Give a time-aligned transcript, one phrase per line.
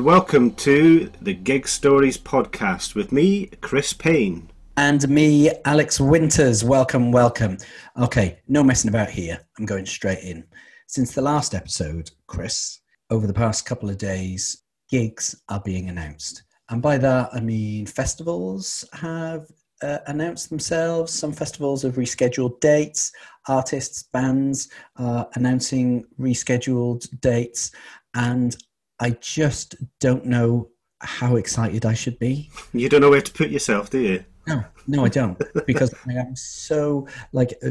[0.00, 4.48] And welcome to the Gig Stories podcast with me, Chris Payne.
[4.78, 6.64] And me, Alex Winters.
[6.64, 7.58] Welcome, welcome.
[8.00, 9.38] Okay, no messing about here.
[9.58, 10.46] I'm going straight in.
[10.86, 16.44] Since the last episode, Chris, over the past couple of days, gigs are being announced.
[16.70, 19.48] And by that, I mean festivals have
[19.82, 21.12] uh, announced themselves.
[21.12, 23.12] Some festivals have rescheduled dates.
[23.48, 27.70] Artists, bands are announcing rescheduled dates.
[28.14, 28.56] And
[29.00, 30.68] I just don't know
[31.00, 32.50] how excited I should be.
[32.72, 34.24] You don't know where to put yourself, do you?
[34.46, 37.70] No, no, I don't, because I am so like uh,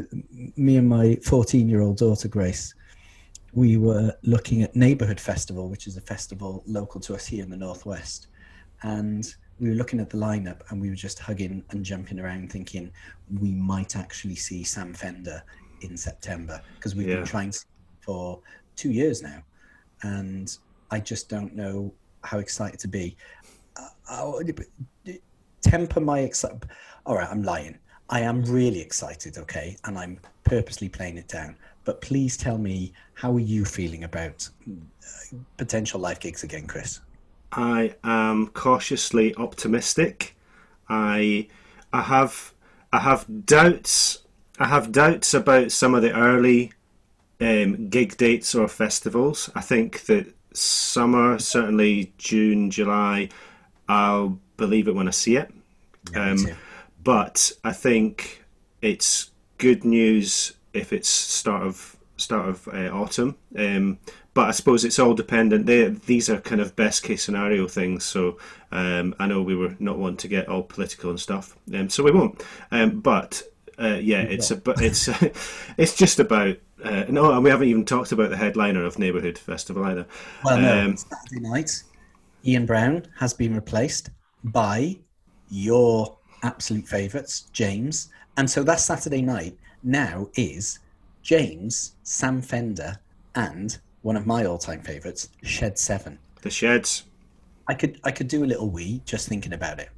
[0.56, 2.74] me and my 14 year old daughter Grace.
[3.54, 7.50] We were looking at Neighborhood Festival, which is a festival local to us here in
[7.50, 8.28] the Northwest.
[8.84, 9.28] And
[9.60, 12.92] we were looking at the lineup and we were just hugging and jumping around thinking
[13.40, 15.44] we might actually see Sam Fender
[15.82, 17.16] in September because we've Yeah.
[17.18, 17.54] been trying
[18.02, 18.40] for
[18.76, 19.44] two years now.
[20.04, 20.56] And
[20.92, 23.16] I just don't know how excited to be.
[23.78, 24.42] Uh, I'll-
[25.62, 26.66] temper my excitement.
[27.06, 27.78] All right, I'm lying.
[28.10, 31.56] I am really excited, okay, and I'm purposely playing it down.
[31.86, 37.02] But please tell me, how are you feeling about uh, potential live gigs again, Chris?
[37.52, 40.36] I am cautiously optimistic.
[40.88, 41.48] I
[41.94, 42.54] I have
[42.92, 44.20] I have doubts
[44.60, 46.74] I have doubts about some of the early
[47.40, 49.50] um, gig dates or festivals.
[49.56, 53.30] I think that summer, certainly June, July,
[53.88, 55.52] I'll believe it when I see it.
[56.14, 56.48] Yeah, Um,
[57.04, 58.44] but I think
[58.82, 63.36] it's good news if it's start of start of uh, autumn.
[63.58, 64.00] Um,
[64.34, 65.66] but I suppose it's all dependent.
[65.66, 68.04] They, these are kind of best case scenario things.
[68.04, 68.38] So
[68.72, 72.04] um, I know we were not one to get all political and stuff, um, so
[72.04, 72.44] we won't.
[72.72, 73.42] Um, but
[73.82, 75.08] uh, yeah, it's a, it's
[75.78, 76.58] it's just about.
[76.84, 80.06] Uh, no, and we haven't even talked about the headliner of Neighbourhood Festival either.
[80.44, 81.84] Well, no, um, Saturday night,
[82.46, 84.10] Ian Brown has been replaced
[84.46, 84.98] by
[85.50, 88.10] your absolute favourites, James.
[88.38, 90.80] And so that Saturday night now is
[91.22, 92.98] James, Sam Fender,
[93.36, 96.18] and one of my all-time favourites, Shed Seven.
[96.42, 97.04] The Sheds.
[97.68, 99.90] I could I could do a little wee just thinking about it.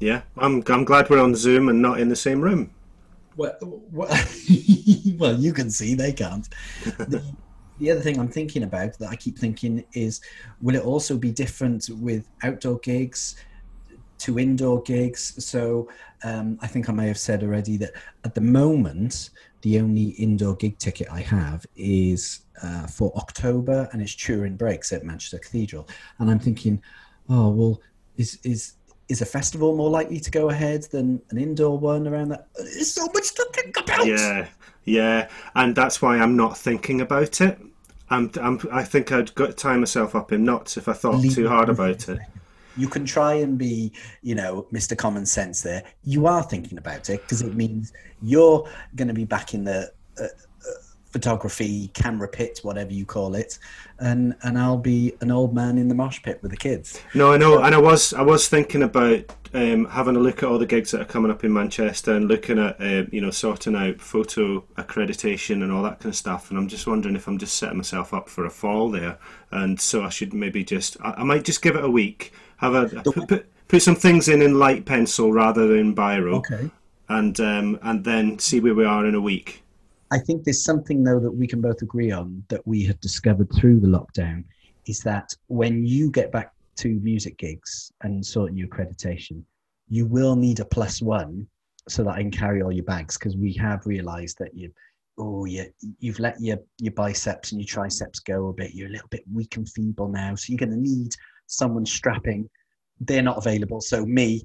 [0.00, 2.72] Yeah, I'm I'm glad we're on Zoom and not in the same room.
[3.36, 3.56] Well,
[3.90, 4.08] well,
[5.16, 6.48] well, you can see they can't.
[6.84, 7.22] The,
[7.78, 10.20] the other thing I'm thinking about that I keep thinking is,
[10.60, 13.36] will it also be different with outdoor gigs
[14.18, 15.44] to indoor gigs?
[15.44, 15.88] So
[16.22, 17.92] um, I think I may have said already that
[18.24, 19.30] at the moment,
[19.62, 24.92] the only indoor gig ticket I have is uh, for October, and it's Turin Brakes
[24.92, 25.88] at Manchester Cathedral.
[26.18, 26.82] And I'm thinking,
[27.28, 27.80] oh well,
[28.16, 28.74] is is
[29.12, 32.48] is a festival more likely to go ahead than an indoor one around that?
[32.56, 34.06] There's so much to think about.
[34.06, 34.48] Yeah,
[34.84, 37.58] yeah, and that's why I'm not thinking about it.
[38.08, 41.48] I'm, I'm, I think I'd tie myself up in knots if I thought Leave too
[41.48, 42.18] hard about it.
[42.76, 43.92] You can try and be,
[44.22, 44.96] you know, Mr.
[44.96, 45.82] Common Sense there.
[46.04, 47.92] You are thinking about it because it means
[48.22, 50.26] you're going to be back in the uh,
[51.12, 53.58] photography camera pit, whatever you call it,
[53.98, 57.00] and and I'll be an old man in the mosh pit with the kids.
[57.14, 59.20] No, I know, and I was, I was thinking about
[59.54, 62.26] um, having a look at all the gigs that are coming up in Manchester and
[62.26, 66.48] looking at, uh, you know, sorting out photo accreditation and all that kind of stuff.
[66.50, 69.18] And I'm just wondering if I'm just setting myself up for a fall there,
[69.50, 72.74] and so I should maybe just, I, I might just give it a week, have
[72.74, 76.70] a put, put, put some things in in light pencil rather than biro, Okay.
[77.08, 79.61] and um, and then see where we are in a week.
[80.12, 83.50] I think there's something though that we can both agree on that we have discovered
[83.54, 84.44] through the lockdown
[84.86, 89.42] is that when you get back to music gigs and sorting your accreditation,
[89.88, 91.46] you will need a plus one
[91.88, 94.70] so that I can carry all your bags because we have realised that you
[95.18, 95.64] oh you
[95.98, 98.74] you've let your your biceps and your triceps go a bit.
[98.74, 101.12] You're a little bit weak and feeble now, so you're going to need
[101.46, 102.50] someone strapping.
[103.00, 104.42] They're not available, so me,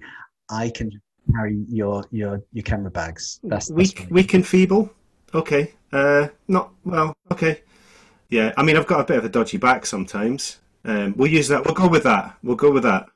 [0.49, 0.91] I can
[1.35, 3.41] carry your your your camera bags.
[3.43, 4.89] That's, that's weak, weak and feeble.
[5.33, 5.73] Okay.
[5.91, 7.15] Uh, not well.
[7.31, 7.61] Okay.
[8.29, 8.53] Yeah.
[8.57, 10.57] I mean, I've got a bit of a dodgy back sometimes.
[10.85, 11.65] Um, we'll use that.
[11.65, 12.37] We'll go with that.
[12.43, 13.07] We'll go with that.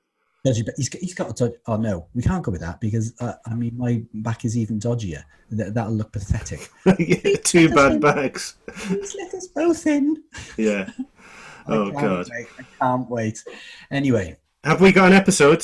[0.44, 1.56] Dodgy, but he's he's got a dodgy.
[1.68, 4.80] Oh no, we can't go with that because uh, I mean my back is even
[4.80, 5.24] dodgier.
[5.52, 6.70] That that'll look pathetic.
[7.00, 8.56] Yeah, Two bad backs.
[8.68, 10.24] Please let us both in.
[10.58, 10.90] Yeah.
[11.68, 12.28] Oh god.
[12.32, 13.44] wait, I can't wait.
[13.92, 15.64] Anyway, Have we got an episode?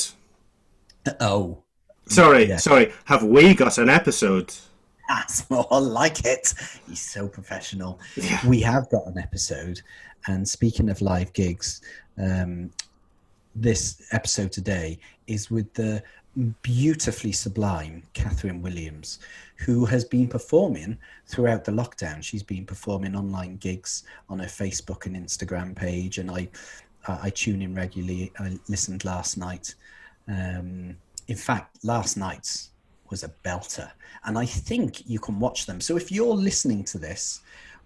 [1.20, 1.64] oh,
[2.06, 2.56] Sorry, Yeah.
[2.58, 2.92] sorry.
[3.06, 4.54] Have we got an episode?
[5.08, 6.54] That's more like it.
[6.86, 7.98] He's so professional.
[8.16, 8.46] Yeah.
[8.46, 9.80] We have got an episode,
[10.26, 11.80] and speaking of live gigs,
[12.18, 12.70] um,
[13.54, 16.02] this episode today is with the
[16.62, 19.18] beautifully sublime Kathryn Williams,
[19.56, 20.96] who has been performing
[21.26, 22.22] throughout the lockdown.
[22.22, 26.48] She's been performing online gigs on her Facebook and Instagram page, and I,
[27.06, 28.32] I, I tune in regularly.
[28.38, 29.74] I listened last night.
[30.28, 30.96] Um,
[31.26, 32.70] in fact, last night's
[33.10, 33.90] was a belter,
[34.24, 35.80] and I think you can watch them.
[35.80, 37.40] So if you're listening to this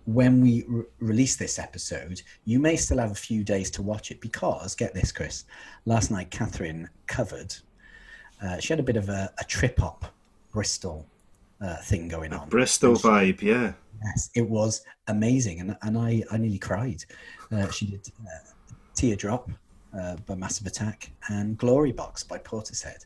[0.04, 4.10] when we re- release this episode, you may still have a few days to watch
[4.10, 5.44] it because, get this, Chris,
[5.84, 7.54] last night Kathryn covered,
[8.42, 10.06] uh, she had a bit of a, a trip hop
[10.50, 11.06] Bristol
[11.60, 12.48] uh, thing going on.
[12.48, 13.72] Bristol she, vibe, yeah.
[14.04, 17.04] Yes, it was amazing, and, and I, I nearly cried.
[17.52, 19.50] Uh, she did uh, Teardrop
[19.96, 23.04] uh, by Massive Attack and Glory Box by Portishead.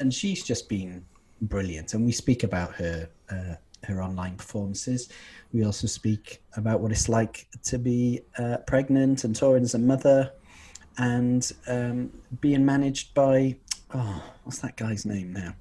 [0.00, 1.04] And she's just been
[1.42, 1.94] brilliant.
[1.94, 3.54] And we speak about her uh,
[3.84, 5.08] her online performances.
[5.52, 9.78] We also speak about what it's like to be uh, pregnant and touring as a
[9.78, 10.32] mother
[10.98, 13.56] and um, being managed by,
[13.94, 15.54] oh, what's that guy's name now?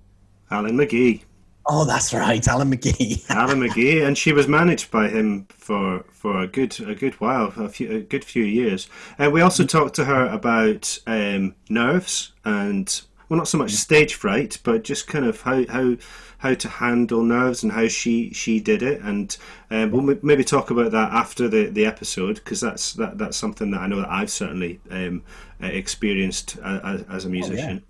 [0.50, 1.24] Alan McGee.
[1.70, 3.30] Oh, that's right, Alan McGee.
[3.30, 7.52] Alan McGee, and she was managed by him for for a good a good while,
[7.58, 8.88] a few a good few years.
[9.18, 14.16] And we also talked to her about um, nerves and well, not so much stage
[14.16, 15.96] fright, but just kind of how how
[16.40, 19.02] how to handle nerves and how she she did it.
[19.02, 19.36] And
[19.72, 23.72] um, we'll maybe talk about that after the the episode because that's that that's something
[23.72, 25.24] that I know that I've certainly um,
[25.60, 27.84] experienced as, as a musician.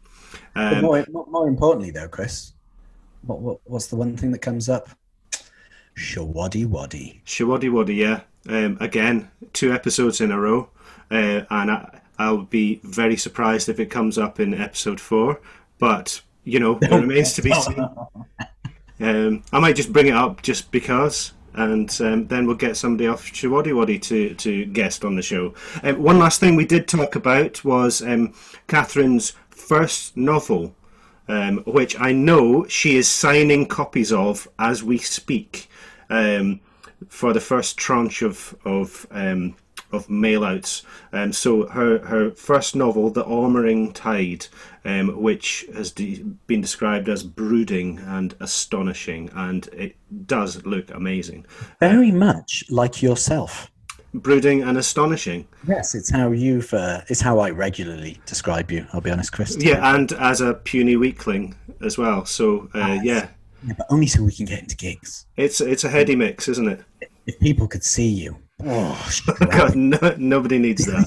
[0.56, 0.78] Oh, yeah.
[0.78, 2.54] um, more, more importantly, though, Chris,
[3.24, 4.90] what, what what's the one thing that comes up?
[5.98, 7.24] Showaddywaddy.
[7.26, 8.22] Showaddy Waddy, yeah.
[8.48, 10.70] Um, again, two episodes in a row,
[11.12, 15.40] uh, and I, I'll be very surprised if it comes up in episode four.
[15.80, 17.86] But you know, it remains to be seen.
[19.00, 23.08] Um, I might just bring it up just because, and um, then we'll get somebody
[23.08, 25.54] off Showaddywaddy to, to guest on the show.
[25.84, 28.34] Um, one last thing we did talk about was um,
[28.68, 30.74] Kathryn's first novel,
[31.28, 35.70] um, which I know she is signing copies of as we speak
[36.10, 36.62] um,
[37.08, 39.56] for the first tranche of of um,
[39.92, 40.84] of mail outs.
[41.14, 44.48] Um, so her her first novel, The Ormering Tide,
[44.86, 49.96] um, which has de- been described as brooding and astonishing, and it
[50.26, 51.46] does look amazing.
[51.80, 53.72] Very much like yourself.
[54.14, 55.48] Brooding and astonishing.
[55.68, 56.74] Yes, it's how you've.
[56.74, 58.88] Uh, it's how I regularly describe you.
[58.94, 59.58] I'll be honest, Chris.
[59.60, 61.56] Yeah, and as a puny weakling
[61.86, 62.26] as well.
[62.26, 63.28] So uh, yeah.
[63.66, 65.26] Yeah, but only so we can get into gigs.
[65.36, 66.82] It's it's a heady mix, isn't it?
[67.26, 68.38] If people could see you.
[68.66, 69.10] Oh,
[69.52, 71.06] God, no, nobody needs that.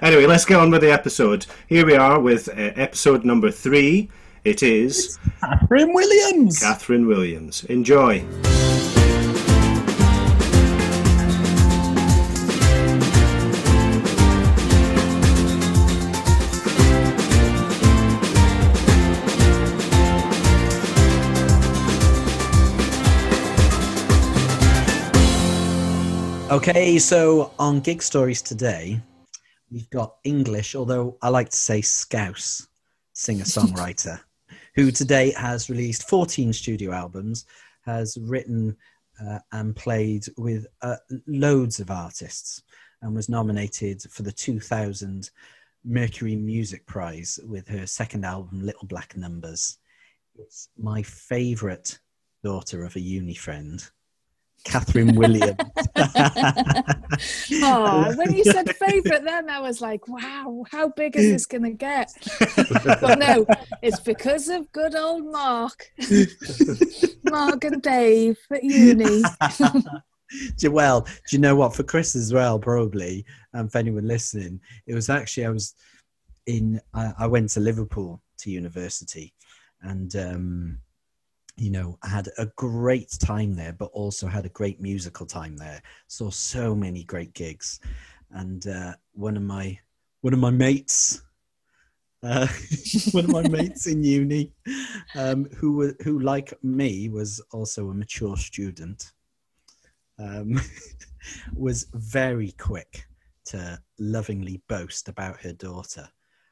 [0.00, 1.44] anyway, let's get on with the episode.
[1.66, 4.08] Here we are with uh, episode number three.
[4.44, 6.58] It is Kathryn Williams.
[6.62, 7.64] Kathryn Williams.
[7.64, 8.24] Enjoy.
[26.56, 28.98] Okay, so on Gig Stories today,
[29.70, 32.66] we've got English, although I like to say Scouse
[33.12, 34.18] singer songwriter,
[34.74, 37.44] who today has released 14 studio albums,
[37.84, 38.74] has written
[39.22, 40.96] uh, and played with uh,
[41.26, 42.62] loads of artists,
[43.02, 45.28] and was nominated for the 2000
[45.84, 49.76] Mercury Music Prize with her second album, Little Black Numbers.
[50.36, 51.98] It's my favourite
[52.42, 53.86] daughter of a uni friend
[54.66, 55.56] Kathryn Williams.
[57.62, 61.62] oh, when you said favourite, then I was like, wow, how big is this going
[61.62, 62.12] to get?
[63.00, 63.46] but no,
[63.82, 65.92] it's because of good old Mark,
[67.24, 69.22] Mark and Dave at uni.
[70.64, 71.74] well, do you know what?
[71.74, 75.74] For Chris as well, probably, and for anyone listening, it was actually I was
[76.46, 76.80] in.
[76.92, 79.32] I, I went to Liverpool to university,
[79.82, 80.78] and um,
[81.56, 85.56] you know, I had a great time there, but also had a great musical time
[85.56, 85.82] there.
[86.06, 87.80] Saw so many great gigs,
[88.30, 89.78] and uh, one of my
[90.20, 91.22] one of my mates,
[92.22, 92.46] uh,
[93.12, 94.52] one of my mates in uni,
[95.14, 99.12] um, who who like me was also a mature student,
[100.18, 100.60] um,
[101.54, 103.06] was very quick
[103.46, 106.06] to lovingly boast about her daughter.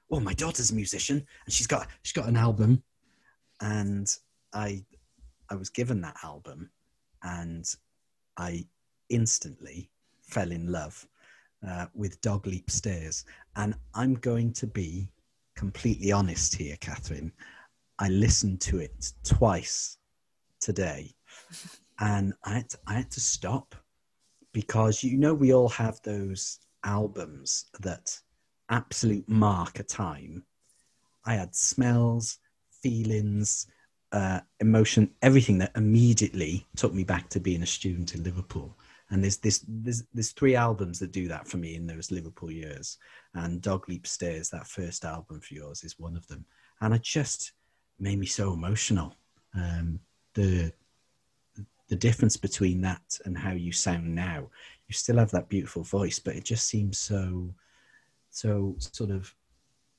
[0.08, 2.82] Well, my daughter's a musician, and she's got she's got an album,
[3.60, 4.08] and
[4.54, 4.86] I
[5.54, 6.68] I was given that album
[7.22, 7.64] and
[8.36, 8.66] I
[9.08, 9.88] instantly
[10.20, 11.06] fell in love
[11.66, 13.24] uh, with Dog Leap Stairs.
[13.54, 15.08] And I'm going to be
[15.54, 17.30] completely honest here, Kathryn.
[18.00, 19.96] I listened to it twice
[20.58, 21.14] today
[22.00, 23.76] and I had, to, I had to stop
[24.52, 28.18] because you know, we all have those albums that
[28.70, 30.42] absolute mark a time.
[31.24, 32.40] I had smells,
[32.82, 33.68] feelings,
[34.14, 38.72] uh, emotion, everything that immediately took me back to being a student in Liverpool.
[39.10, 42.50] And there's this there's there's three albums that do that for me in those Liverpool
[42.50, 42.98] years.
[43.34, 46.44] And Dog Leap Stairs, that first album for yours, is one of them.
[46.80, 47.52] And it just
[47.98, 49.16] made me so emotional.
[49.52, 49.98] Um,
[50.34, 50.72] the
[51.88, 54.48] the difference between that and how you sound now.
[54.86, 57.52] You still have that beautiful voice, but it just seems so
[58.30, 59.34] so sort of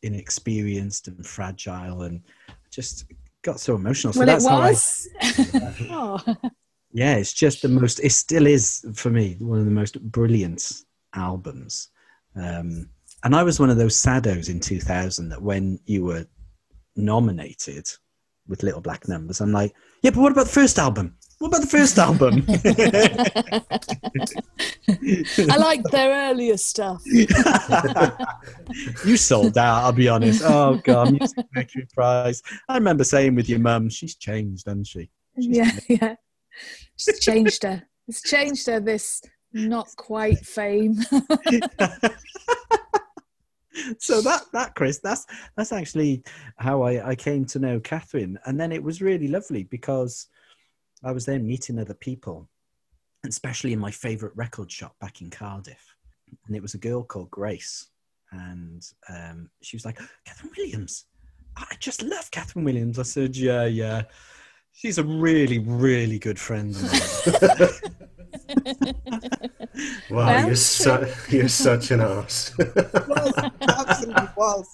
[0.04, 2.22] inexperienced and fragile and
[2.70, 3.06] just
[3.46, 4.12] got so emotional.
[4.12, 5.10] So well, that's it how I was.
[5.92, 6.52] oh.
[6.92, 8.00] yeah, it's just the most.
[8.00, 10.82] It still is for me one of the most brilliant
[11.14, 11.90] albums.
[12.36, 12.90] Um,
[13.24, 16.26] and I was one of those saddos in 2000 that when you were
[16.96, 17.88] nominated
[18.48, 21.16] with Little Black Numbers, I'm like, yeah, but what about the first album?
[21.40, 22.46] What about the first album?
[25.52, 27.04] I like their earlier stuff.
[29.06, 30.44] you sold out, I'll be honest.
[30.46, 32.42] Oh, God, Music Mercury Prize.
[32.70, 35.10] I remember saying with your mum, she's changed, hasn't she?
[35.36, 36.16] She's yeah, yeah.
[36.94, 37.84] It's changed her.
[38.08, 38.80] It's changed her.
[38.80, 40.96] This not quite fame.
[44.00, 45.26] so that that Chris, that's
[45.58, 46.24] that's actually
[46.58, 50.28] how I, I came to know Kathryn, and then it was really lovely because
[51.06, 52.50] I was there meeting other people,
[53.26, 55.96] especially in my favourite record shop back in Cardiff,
[56.48, 57.90] and it was a girl called Grace,
[58.32, 61.06] and um, she was like, "Kathryn Williams,
[61.56, 64.04] I just love Kathryn Williams." I said, "Yeah, yeah."
[64.78, 66.76] She's a really, really good friend.
[70.10, 72.54] Wow, Well, you're, su- you're such an ass.
[72.58, 74.68] was, absolutely was.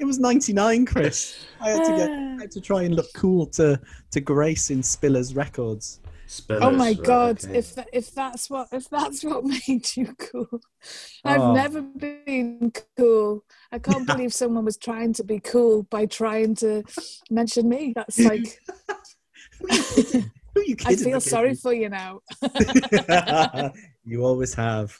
[0.00, 1.46] It was 99, Chris.
[1.60, 3.80] I had to get I had to try and look cool to
[4.12, 6.00] to Grace in Spiller's records.
[6.50, 7.44] oh my right, god!
[7.44, 7.58] okay.
[7.58, 10.48] If tha- if that's what if that's what made you cool,
[11.24, 11.54] I've Oh.
[11.54, 13.44] never been cool.
[13.72, 16.82] I can't believe someone was trying to be cool by trying to
[17.30, 17.92] mention me.
[17.94, 18.58] That's like
[19.60, 22.20] Who are you I feel sorry for you now.
[24.04, 24.98] you always have.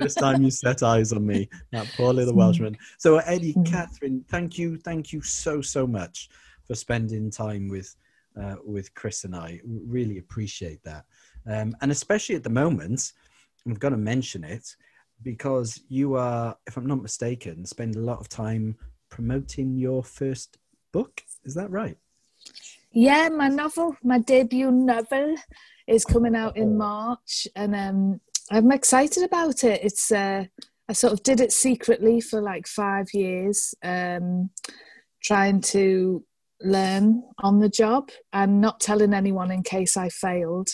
[0.00, 2.76] First time you set eyes on me, that poor little Welshman.
[2.98, 3.54] So, Eddie.
[3.54, 6.28] Kathryn, thank you, thank you so so much
[6.66, 7.94] for spending time with
[8.40, 9.60] uh, with Chris and I.
[9.64, 11.04] Really appreciate that,
[11.46, 13.12] um, and especially at the moment,
[13.66, 14.76] I'm going to mention it
[15.22, 18.76] because you are, if I'm not mistaken, spend a lot of time
[19.08, 20.58] promoting your first
[20.92, 21.22] book.
[21.44, 21.96] Is that right?
[22.92, 25.36] Yeah, my novel, my debut novel,
[25.86, 29.80] is coming out in March, and um, I'm excited about it.
[29.82, 30.44] It's uh,
[30.88, 34.50] I sort of did it secretly for like five years, um,
[35.22, 36.24] trying to
[36.60, 40.68] learn on the job and not telling anyone in case I failed.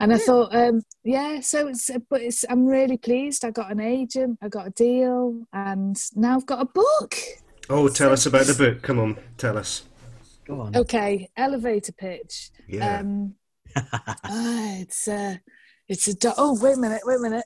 [0.00, 3.44] And I thought, um, yeah, so it's but it's I'm really pleased.
[3.44, 7.16] I got an agent, I got a deal, and now I've got a book.
[7.68, 8.82] Oh, tell us about the book.
[8.82, 9.82] Come on, tell us.
[10.46, 10.76] Go on.
[10.76, 12.50] Okay, elevator pitch.
[12.68, 13.00] Yeah.
[13.00, 13.34] Um,
[13.76, 15.36] ah, it's uh,
[15.88, 17.44] it's a do- oh wait a minute, wait a minute.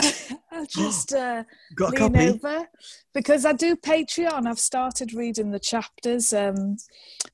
[0.52, 1.42] I'll just uh,
[1.80, 2.68] a lean over
[3.14, 4.46] because I do Patreon.
[4.46, 6.76] I've started reading the chapters um,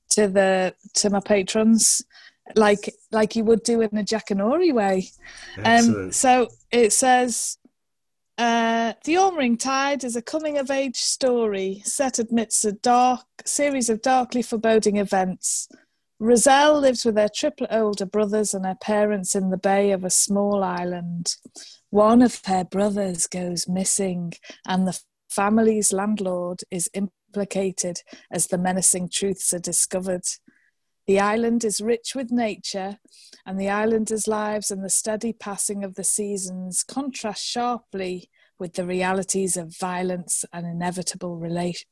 [0.09, 2.01] to the to my patrons,
[2.55, 5.09] like like you would do in the Jackanory way.
[5.63, 7.57] Um, so it says,
[8.37, 14.41] uh, "The Ormering Tide is a coming-of-age story set amidst a dark series of darkly
[14.41, 15.67] foreboding events.
[16.19, 20.09] Roselle lives with her triple older brothers and her parents in the bay of a
[20.09, 21.35] small island.
[21.89, 24.33] One of her brothers goes missing,
[24.65, 30.23] and the family's landlord is implicated as the menacing truths are discovered."
[31.05, 32.99] The island is rich with nature,
[33.45, 38.85] and the islanders' lives and the steady passing of the seasons contrast sharply with the
[38.85, 41.35] realities of violence and inevitable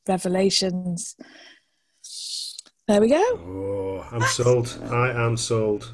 [0.06, 1.14] revelations.
[2.86, 3.16] There we go.
[3.16, 4.78] Oh, I'm sold.
[4.90, 5.90] I am sold.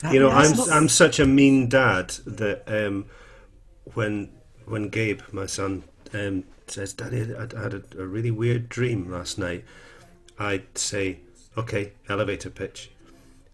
[0.00, 3.06] That- You know, I'm not- I'm such a mean dad that um,
[3.92, 4.30] when
[4.64, 9.10] when Gabe, my son, um, says, "Daddy, I, I had a, a really weird dream
[9.10, 9.64] last night,"
[10.38, 11.18] I'd say,
[11.58, 12.90] "Okay, elevator pitch,"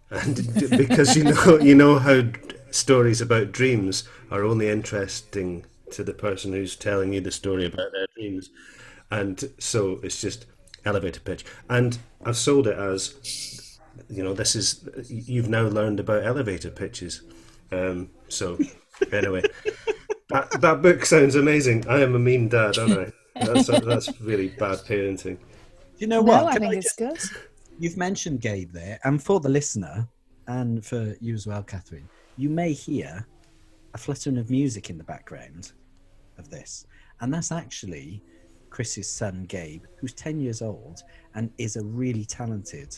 [0.09, 0.37] and
[0.71, 2.23] because you know you know how
[2.71, 7.91] stories about dreams are only interesting to the person who's telling you the story about
[7.91, 8.50] their dreams,
[9.11, 10.47] and so it's just
[10.85, 16.25] elevator pitch, and I've sold it as you know, this is you've now learned about
[16.25, 17.23] elevator pitches.
[17.73, 18.59] Um, so
[19.13, 19.43] anyway,
[20.31, 21.87] that that book sounds amazing.
[21.89, 23.13] I am a mean dad, aren't I?
[23.35, 25.39] That's that's really bad parenting.
[25.99, 26.47] you know No, what?
[26.47, 27.19] I Can think I it's good.
[27.79, 30.09] You've mentioned Gabe there, and for the listener,
[30.47, 32.05] and for you as well, Kathryn,
[32.37, 33.27] you may hear
[33.95, 35.73] a fluttering of music in the background
[36.39, 36.87] of this,
[37.21, 38.23] and that's actually
[38.71, 41.03] Chris's son Gabe, who's ten years old
[41.35, 42.97] and is a really talented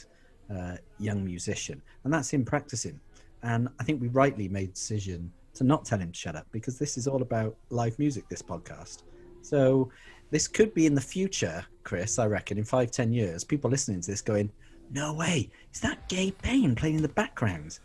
[0.55, 3.00] uh, young musician, and that's him practicing.
[3.43, 6.47] And I think we rightly made the decision to not tell him to shut up
[6.52, 8.29] because this is all about live music.
[8.29, 9.02] This podcast,
[9.43, 9.91] so
[10.31, 12.19] this could be in the future, Chris.
[12.19, 14.50] I reckon in five, ten years, people listening to this going,
[14.91, 17.79] "No way, is that Gabe Payne playing in the background?"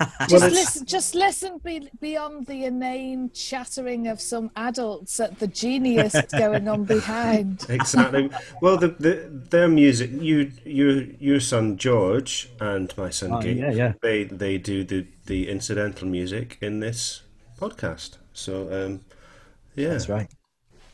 [0.28, 6.16] Just listen, just listen be, beyond the inane chattering of some adults at the genius
[6.36, 7.64] going on behind.
[7.74, 8.30] Exactly.
[8.60, 13.58] Well, the, the their music, you your your son George and my son Oh, Gabe,
[13.58, 13.92] yeah, yeah.
[14.02, 17.22] they they do the the incidental music in this
[17.60, 18.18] podcast.
[18.32, 19.00] So um,
[19.74, 20.28] yeah, That's right.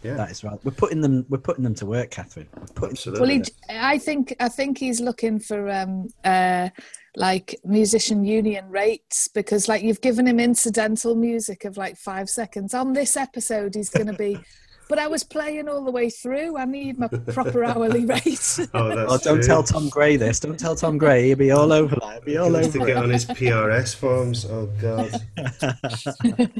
[0.02, 0.14] Yeah.
[0.14, 0.58] That is right.
[0.64, 1.26] We're putting them.
[1.28, 2.46] We're putting them to work, Kathryn.
[2.58, 3.20] We're putting, absolutely.
[3.20, 6.70] Well, he, I think I think he's looking for um, uh,
[7.16, 12.72] like musician union rates because like you've given him incidental music of like five seconds
[12.74, 13.74] on this episode.
[13.74, 14.38] He's going to be.
[14.88, 16.56] But I was playing all the way through.
[16.58, 18.58] I need my proper hourly rate.
[18.74, 19.42] oh, that's Oh, don't true.
[19.44, 20.40] tell Tom Gray this.
[20.40, 21.28] Don't tell Tom Gray.
[21.28, 22.12] He'll be all over that.
[22.14, 22.86] He'll be all wants over to it.
[22.88, 24.46] get on his PRS forms.
[24.46, 25.12] Oh God.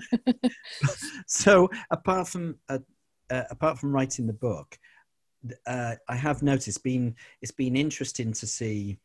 [1.27, 2.79] so apart from uh,
[3.31, 4.79] uh, apart from writing the book
[5.67, 8.99] uh, i have noticed been it's been interesting to see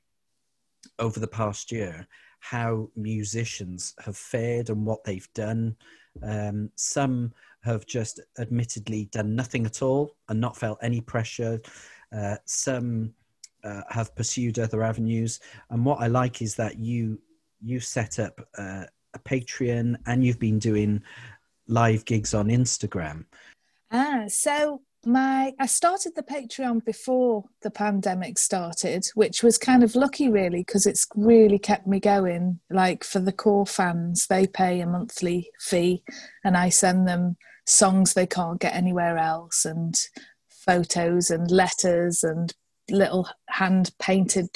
[1.00, 2.08] over the past year
[2.46, 5.76] how musicians have fared and what they've done.
[6.22, 11.60] Um, some have just admittedly done nothing at all and not felt any pressure.
[12.16, 13.16] Uh, some
[13.64, 15.40] uh, have pursued other avenues.
[15.72, 17.20] And what i like is that you
[17.64, 18.84] you set up uh,
[19.16, 21.02] a patreon and you've been doing
[21.68, 23.26] live gigs on Instagram.
[23.92, 29.96] Ah, so my I started the Patreon before the pandemic started, which was kind of
[29.96, 32.60] lucky really because it's really kept me going.
[32.70, 36.04] Like for the core fans, they pay a monthly fee
[36.44, 39.96] and I send them songs they can't get anywhere else and
[40.50, 42.54] photos and letters and
[42.90, 44.50] little hand painted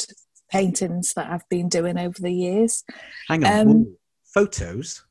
[0.51, 2.83] paintings that I've been doing over the years.
[3.27, 3.97] Hang on, Um, ooh,
[4.33, 5.03] photos.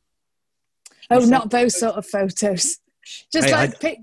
[1.11, 2.79] Oh, not those sort of photos.
[3.33, 4.01] Just I- like pic-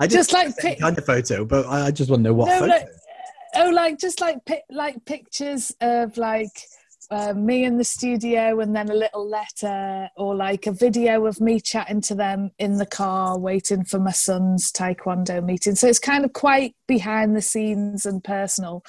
[0.00, 2.34] I just didn't like pic- kind of photo, but I I just want to know
[2.34, 2.66] what No, photo.
[2.72, 2.88] like-
[3.56, 4.38] oh like just like
[4.70, 6.50] like pictures of like
[7.10, 11.40] uh, me in the studio and then a little letter or like a video of
[11.40, 15.76] me chatting to them in the car waiting for my son's taekwondo meeting.
[15.76, 18.82] So it's kind of quite behind the scenes and personal.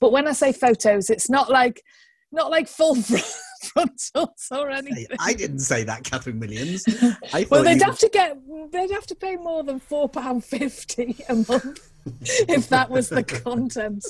[0.00, 1.82] But when i say photos it's not like
[2.30, 2.94] not like full
[3.62, 6.84] frontals or anything I didn't say that, Kathryn Williams.
[7.50, 8.38] Well, they'd have to get
[8.72, 11.92] they'd have to pay more than four pound fifty a month
[12.48, 14.04] if that was the content,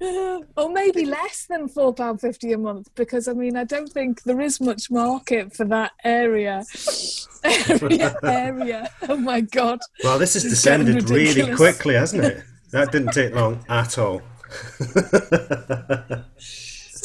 [0.00, 3.92] Uh, or maybe less than four pound fifty a month because I mean I don't
[3.92, 6.64] think there is much market for that area.
[7.44, 8.90] area, area.
[9.08, 9.80] Oh my god!
[10.04, 12.44] Well, this has It's descended really quickly, hasn't it?
[12.70, 14.22] That didn't take long at all.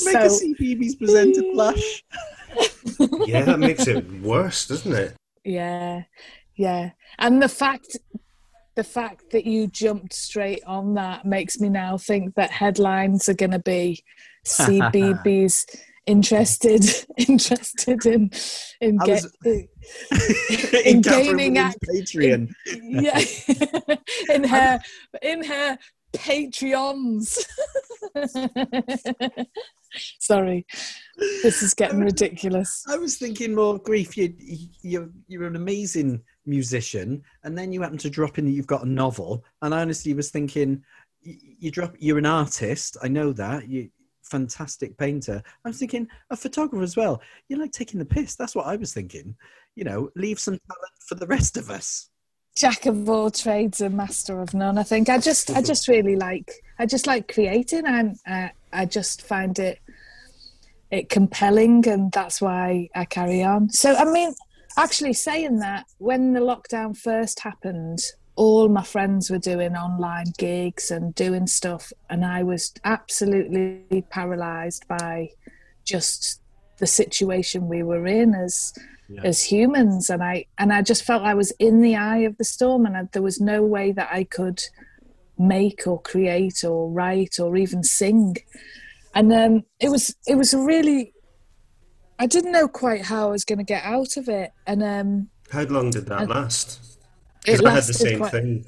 [0.05, 2.03] Make a So- CBeebies presenter blush.
[3.27, 5.15] yeah, that makes it worse, doesn't it?
[5.43, 6.03] Yeah,
[6.55, 7.97] yeah, and the fact.
[8.75, 13.33] The fact that you jumped straight on that makes me now think that headlines are
[13.33, 14.01] going to be
[14.47, 15.65] CBeebies
[16.05, 16.85] interested
[17.17, 18.31] interested in
[18.79, 19.67] in I get, was- in
[20.85, 22.49] in Kathryn gaming Williams' act- Patreon.
[22.79, 24.79] yeah in her
[25.21, 25.77] in her
[26.13, 27.45] patreons
[30.19, 30.65] sorry
[31.43, 34.17] this is getting ridiculous I was thinking more grief.
[34.17, 34.34] You,
[34.82, 38.84] you, you're an amazing musician, and then you happen to drop in that you've got
[38.84, 39.43] a novel.
[39.62, 40.84] And I honestly was thinking,
[41.21, 41.95] you, you drop.
[41.99, 42.97] You're an artist.
[43.01, 43.67] I know that.
[43.67, 43.89] You
[44.23, 45.43] fantastic painter.
[45.65, 47.21] I'm thinking a photographer as well.
[47.49, 48.36] You're like taking the piss.
[48.36, 49.36] That's what I was thinking.
[49.75, 52.10] You know, leave some talent for the rest of us.
[52.55, 55.09] Jack of all trades and master of none i think.
[55.09, 59.57] I just i just really like i just like creating and uh, i just find
[59.59, 59.79] it
[60.91, 63.69] it compelling and that's why i carry on.
[63.69, 64.33] So i mean
[64.77, 67.99] actually saying that when the lockdown first happened
[68.35, 74.87] all my friends were doing online gigs and doing stuff and i was absolutely paralyzed
[74.87, 75.29] by
[75.83, 76.39] just
[76.77, 78.73] the situation we were in as
[79.13, 79.21] Yeah.
[79.24, 82.43] as humans and i and i just felt i was in the eye of the
[82.45, 84.62] storm and I, there was no way that i could
[85.38, 88.38] make or create or write or even sing
[89.13, 91.13] and um it was it was a really
[92.19, 95.30] i didn't know quite how i was going to get out of it and um
[95.52, 96.80] How long did that last?
[97.45, 98.65] it Because I had the lasted same quite, thing.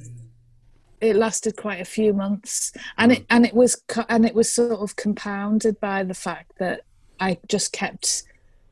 [0.99, 4.79] it lasted quite a few months and it and it was and it was sort
[4.79, 6.81] of compounded by the fact that
[7.19, 8.23] i just kept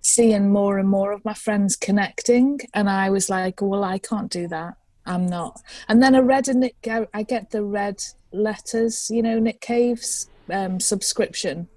[0.01, 4.31] seeing more and more of my friends connecting and i was like well i can't
[4.31, 4.73] do that
[5.05, 9.39] i'm not and then i read a nick I- get the red letters you know
[9.39, 11.67] nick cave's um, subscription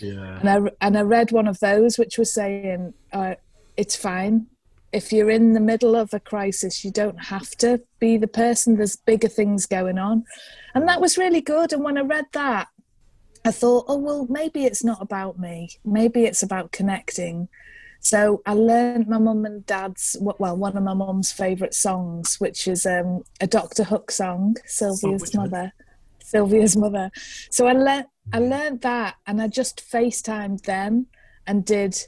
[0.00, 0.38] Yeah.
[0.40, 3.34] and I and I read one of those which was saying uh,
[3.76, 4.46] it's fine
[4.92, 8.76] if you're in the middle of a crisis, you don't have to be the person.
[8.76, 10.24] There's bigger things going on.
[10.74, 11.72] And that was really good.
[11.72, 12.66] And when I read that,
[13.44, 15.70] I thought, oh, well, maybe it's not about me.
[15.84, 17.48] Maybe it's about connecting.
[18.00, 22.66] So I learned my mum and dad's, well, one of my mum's favourite songs, which
[22.66, 25.72] is um, a Doctor Hook song, Sylvia's oh, mother.
[26.22, 27.10] Sylvia's mother.
[27.50, 31.06] So I learned, I learned that and I just FaceTimed them
[31.46, 32.06] and did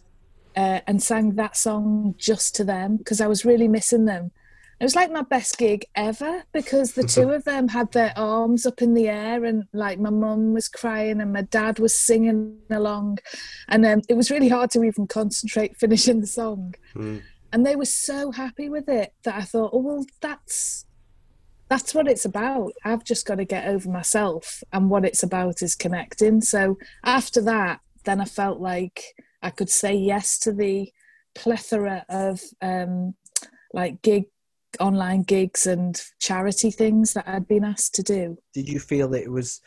[0.57, 4.31] uh, and sang that song just to them because I was really missing them.
[4.83, 8.67] It was like my best gig ever because the two of them had their arms
[8.67, 12.59] up in the air and like my mum was crying and my dad was singing
[12.69, 13.19] along,
[13.69, 16.75] and um, it was really hard to even concentrate finishing the song.
[16.97, 17.23] Mm.
[17.53, 20.85] And they were so happy with it that I thought, oh well, that's
[21.69, 22.73] that's what it's about.
[22.85, 26.41] I've just got to get over myself, and what it's about is connecting.
[26.41, 29.15] So after that, then I felt like
[29.45, 30.91] I could say yes to the
[31.37, 33.15] plethora of um,
[33.73, 34.25] like gig
[34.81, 38.39] online gigs and charity things that I'd been asked to do.
[38.55, 39.61] Did you feel that it was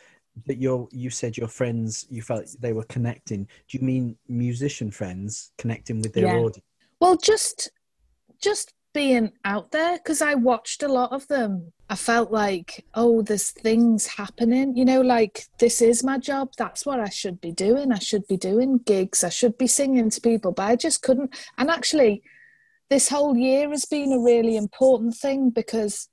[0.44, 3.44] that your you said your friends you felt they were connecting?
[3.44, 6.36] Do you mean musician friends connecting with their yeah.
[6.36, 6.66] audience?
[7.00, 7.70] Well, just
[8.40, 11.72] just being out there because I watched a lot of them.
[11.90, 16.48] I felt like, oh, there's things happening, you know, like this is my job.
[16.56, 17.92] That's what I should be doing.
[17.92, 19.22] I should be doing gigs.
[19.22, 21.34] I should be singing to people, but I just couldn't.
[21.58, 22.22] And actually,
[22.88, 26.08] this whole year has been a really important thing because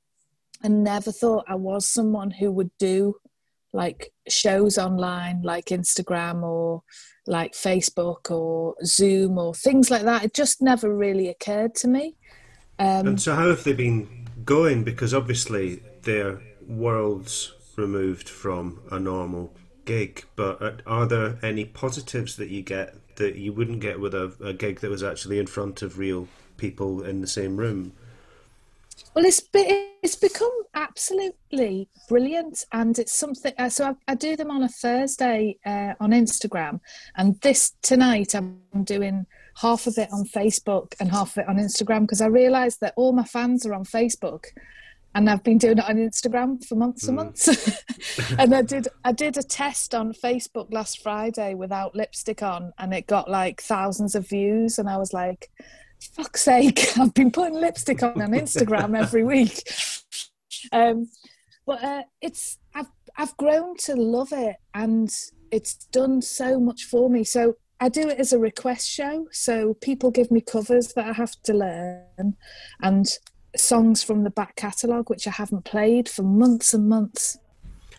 [0.63, 3.15] I never thought I was someone who would do
[3.73, 6.83] like shows online, like Instagram or
[7.25, 10.23] like Facebook or Zoom or things like that.
[10.23, 12.15] It just never really occurred to me.
[12.79, 14.83] Um, and so, how have they been going?
[14.83, 19.53] Because obviously, they're worlds removed from a normal
[19.85, 20.23] gig.
[20.35, 24.53] But are there any positives that you get that you wouldn't get with a, a
[24.53, 26.27] gig that was actually in front of real
[26.63, 27.91] people in the same room?
[29.13, 33.53] Well, it's it's become absolutely brilliant, and it's something.
[33.57, 36.79] Uh, so I, I, do them on a Thursday uh, on Instagram,
[37.17, 39.25] and this tonight I'm doing
[39.57, 42.93] half of it on Facebook and half of it on Instagram because I realised that
[42.95, 44.45] all my fans are on Facebook,
[45.13, 47.25] and I've been doing it on Instagram for months and hmm.
[47.25, 47.43] months.
[48.39, 52.93] and I did I did a test on Facebook last Friday without lipstick on, and
[52.93, 55.51] it got like thousands of views, and I was like,
[56.07, 56.81] "Fuck's sake!
[56.99, 59.69] I've been putting lipstick on on Instagram every week."
[60.71, 61.09] Um,
[61.65, 65.13] but uh, it's I've I've grown to love it, and
[65.51, 67.23] it's done so much for me.
[67.23, 71.13] So I do it as a request show, so people give me covers that I
[71.13, 72.37] have to learn
[72.81, 73.07] and
[73.55, 77.37] songs from the back catalogue which I haven't played for months and months.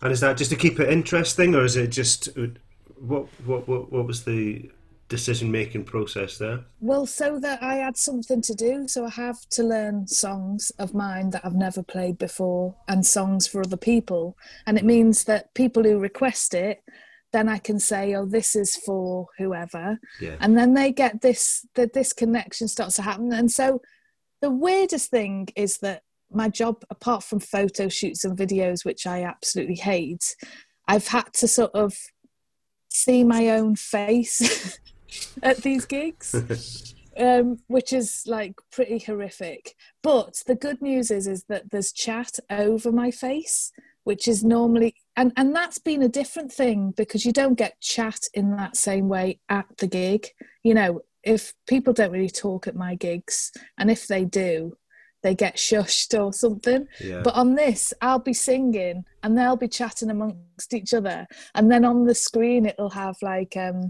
[0.01, 2.29] And is that just to keep it interesting, or is it just
[2.99, 4.69] what what what, what was the
[5.07, 6.65] decision making process there?
[6.79, 10.93] Well, so that I had something to do, so I have to learn songs of
[10.93, 15.53] mine that I've never played before and songs for other people, and it means that
[15.53, 16.83] people who request it
[17.35, 19.99] then I can say, oh, this is for whoever.
[20.21, 20.37] Yeah.
[20.39, 23.33] And then they get this, that this connection starts to happen.
[23.33, 23.81] And so
[24.41, 29.23] the weirdest thing is that my job, apart from photo shoots and videos, which I
[29.23, 30.35] absolutely hate,
[30.87, 31.97] I've had to sort of
[32.89, 34.79] see my own face
[35.43, 36.93] at these gigs.
[37.17, 39.75] um, which is like pretty horrific.
[40.03, 43.71] But the good news is is that there's chat over my face,
[44.05, 48.19] which is normally and and that's been a different thing because you don't get chat
[48.33, 50.27] in that same way at the gig
[50.63, 54.77] you know if people don't really talk at my gigs and if they do
[55.23, 57.21] they get shushed or something yeah.
[57.23, 61.25] but on this i'll be singing and they'll be chatting amongst each other
[61.55, 63.89] and then on the screen it'll have like um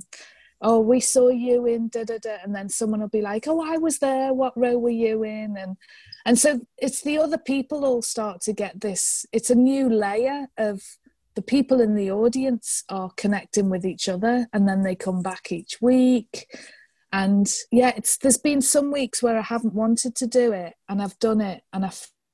[0.61, 3.61] oh we saw you in da da da and then someone will be like oh
[3.61, 5.55] i was there what row were you in?
[5.57, 5.77] And
[6.25, 10.47] and so it's the other people all start to get this it's a new layer
[10.57, 10.81] of
[11.35, 15.51] the people in the audience are connecting with each other and then they come back
[15.51, 16.47] each week.
[17.11, 21.01] And yeah it's there's been some weeks where i haven't wanted to do it and
[21.01, 21.91] i've done it and i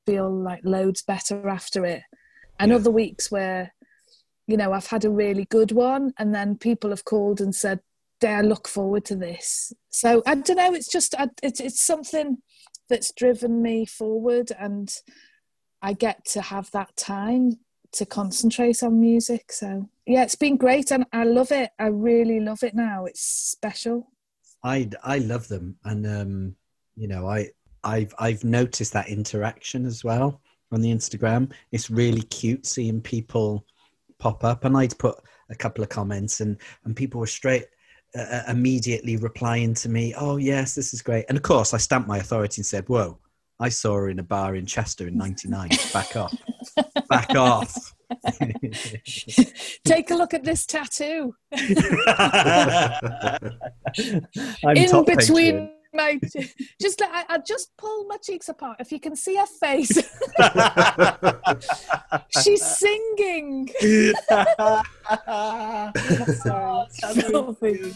[0.08, 2.04] feel like loads better after it.
[2.60, 2.78] And yeah.
[2.78, 3.74] other weeks where
[4.48, 7.80] you know i've had a really good one and then people have called and said
[8.30, 12.38] i look forward to this so i don't know it's just it's, it's something
[12.92, 14.94] that's driven me forward and
[15.82, 17.54] I get to have that time
[17.94, 19.52] to concentrate on music.
[19.52, 21.72] So yeah, it's been great and I love it.
[21.80, 23.06] I really love it now.
[23.06, 24.12] It's special.
[24.64, 26.56] I I love them and um
[26.96, 27.50] you know I
[27.84, 30.40] I've I've noticed that interaction as well
[30.72, 31.52] on the Instagram.
[31.72, 33.66] It's really cute seeing people
[34.20, 35.16] pop up and I'd put
[35.50, 37.66] a couple of comments and and people were straight
[38.18, 42.08] uh, immediately replying to me, "Oh yes, this is great." And of course, I stamped
[42.08, 43.18] my authority and said, "Whoa,
[43.60, 45.70] I saw her in a bar in Chester in '99.
[45.94, 46.34] Back off,
[47.10, 47.94] back off."
[49.86, 51.34] Take a look at this tattoo.
[51.54, 51.64] I'm
[54.76, 55.70] In between Patreon.
[55.94, 56.20] My,
[56.82, 58.78] just I, I just pull my cheeks apart.
[58.80, 59.92] If you can see her face,
[62.44, 63.70] she's singing.
[65.28, 65.92] Oh,
[66.44, 67.94] Sorry,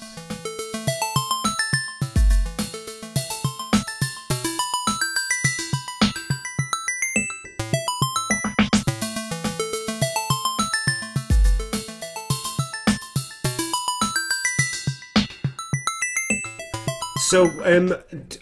[17.28, 17.92] So um,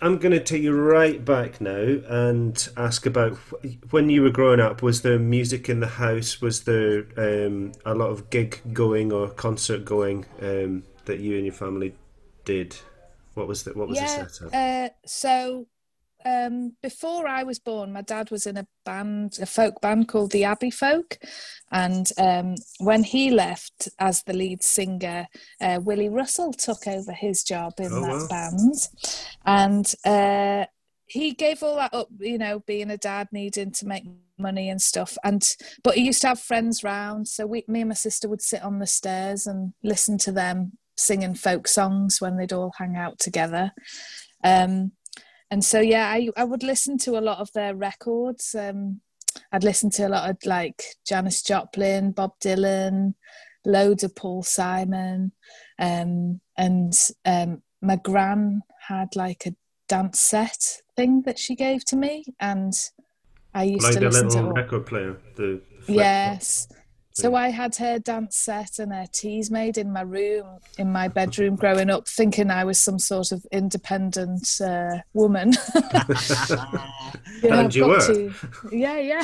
[0.01, 1.71] I'm going to take you right back now
[2.09, 3.35] and ask about
[3.91, 4.81] when you were growing up.
[4.81, 6.41] Was there music in the house?
[6.41, 11.45] Was there um, a lot of gig going or concert going um, that you and
[11.45, 11.95] your family
[12.43, 12.75] did?
[13.35, 14.23] What was the what was yeah.
[14.23, 14.53] the setup?
[14.53, 15.65] Uh, so
[16.25, 20.31] um, before I was born, my dad was in a band, a folk band called
[20.31, 21.17] the Abbey Folk,
[21.71, 25.27] and um, when he left as the lead singer,
[25.61, 28.27] uh, Willy Russell took over his job in Oh, that wow.
[28.29, 28.73] band,
[29.45, 30.65] and uh,
[31.05, 32.07] he gave all that up.
[32.19, 34.03] You know, being a dad, needing to make
[34.37, 35.43] money and stuff, and
[35.83, 38.63] but he used to have friends round, so we, me and my sister would sit
[38.63, 43.17] on the stairs and listen to them singing folk songs when they'd all hang out
[43.19, 43.71] together.
[44.43, 44.91] Um,
[45.53, 48.55] and so yeah, I, I would listen to a lot of their records.
[48.55, 49.01] Um,
[49.51, 53.13] I'd listen to a lot of like Janis Joplin, Bob Dylan,
[53.65, 55.31] loads of Paul Simon,
[55.77, 56.93] um, and
[57.25, 59.55] um, my gran had like a
[59.87, 62.73] dance set thing that she gave to me, and
[63.53, 66.67] I used Like to listen to little all- record player, the Yes.
[67.15, 71.07] So I had her dance set and her teas made in my room, in my
[71.07, 75.53] bedroom growing up, thinking I was some sort of independent uh, woman.
[77.43, 77.99] Yeah, And you were.
[77.99, 78.33] to-
[78.71, 79.23] Yeah, yeah.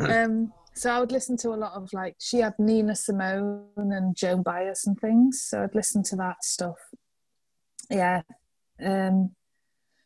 [0.00, 4.14] um, so I would listen to a lot of like, she had Nina Simone and
[4.14, 5.42] Joan Baez and things.
[5.42, 6.76] So I'd listen to that stuff.
[7.90, 8.22] Yeah.
[8.84, 9.34] Um,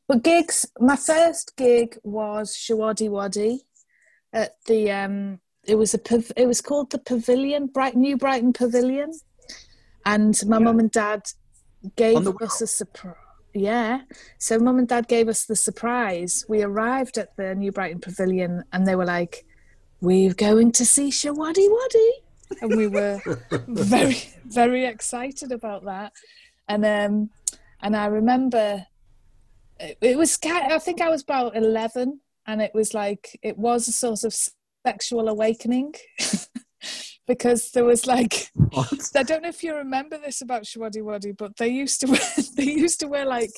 [0.09, 3.59] but gigs, my first gig was Showaddywaddy
[4.33, 6.01] at the um it was a
[6.37, 9.13] it was called the Pavilion, Bright New Brighton Pavilion,
[10.05, 11.23] and my mum and dad
[11.97, 13.17] gave us a surprise.
[13.55, 14.03] Yeah,
[14.39, 16.45] so mum and dad gave us the surprise.
[16.49, 19.45] We arrived at the New Brighton Pavilion, and they were like,
[20.01, 22.11] "We're going to see Showaddywaddy,"
[22.61, 23.21] and we were
[23.69, 26.13] very very excited about that.
[26.69, 27.31] And um,
[27.83, 28.87] and I remember
[29.79, 33.87] it, it was I think I was about eleven, and it was like it was
[33.87, 34.35] a sort of
[34.87, 35.95] sexual awakening
[37.27, 38.93] because there was like What?
[39.17, 42.21] I don't know if you remember this about Showaddywaddy, but they used to wear
[42.57, 43.51] they used to wear like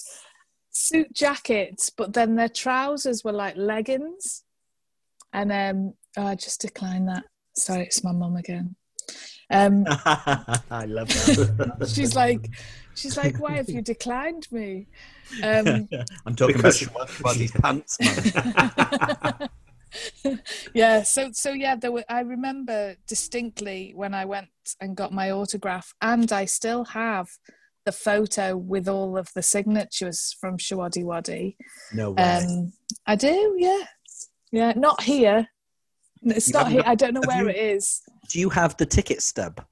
[0.71, 4.45] suit jackets, but then their trousers were like leggings.
[5.33, 7.25] And um oh, I just declined that.
[7.57, 8.77] Sorry, it's my mum again.
[9.51, 11.93] Um I love that.
[11.95, 12.49] she's like
[12.95, 14.89] she's like, Why have you declined me?
[15.43, 15.89] Um
[16.27, 19.49] I'm talking Because- about Waddy's pants, man.
[20.75, 24.49] yeah so so yeah there were i remember distinctly when i went
[24.81, 27.29] and got my autograph and i still have
[27.85, 31.55] the photo with all of the signatures from Showaddywaddy.
[31.93, 32.23] No way.
[32.23, 32.73] Um,
[33.07, 33.83] I do, yeah,
[34.51, 34.73] yeah.
[34.75, 35.49] Not here.
[36.23, 36.83] It's You not here.
[36.87, 38.01] I don't know where you- it is.
[38.31, 39.63] Do you have the ticket stub?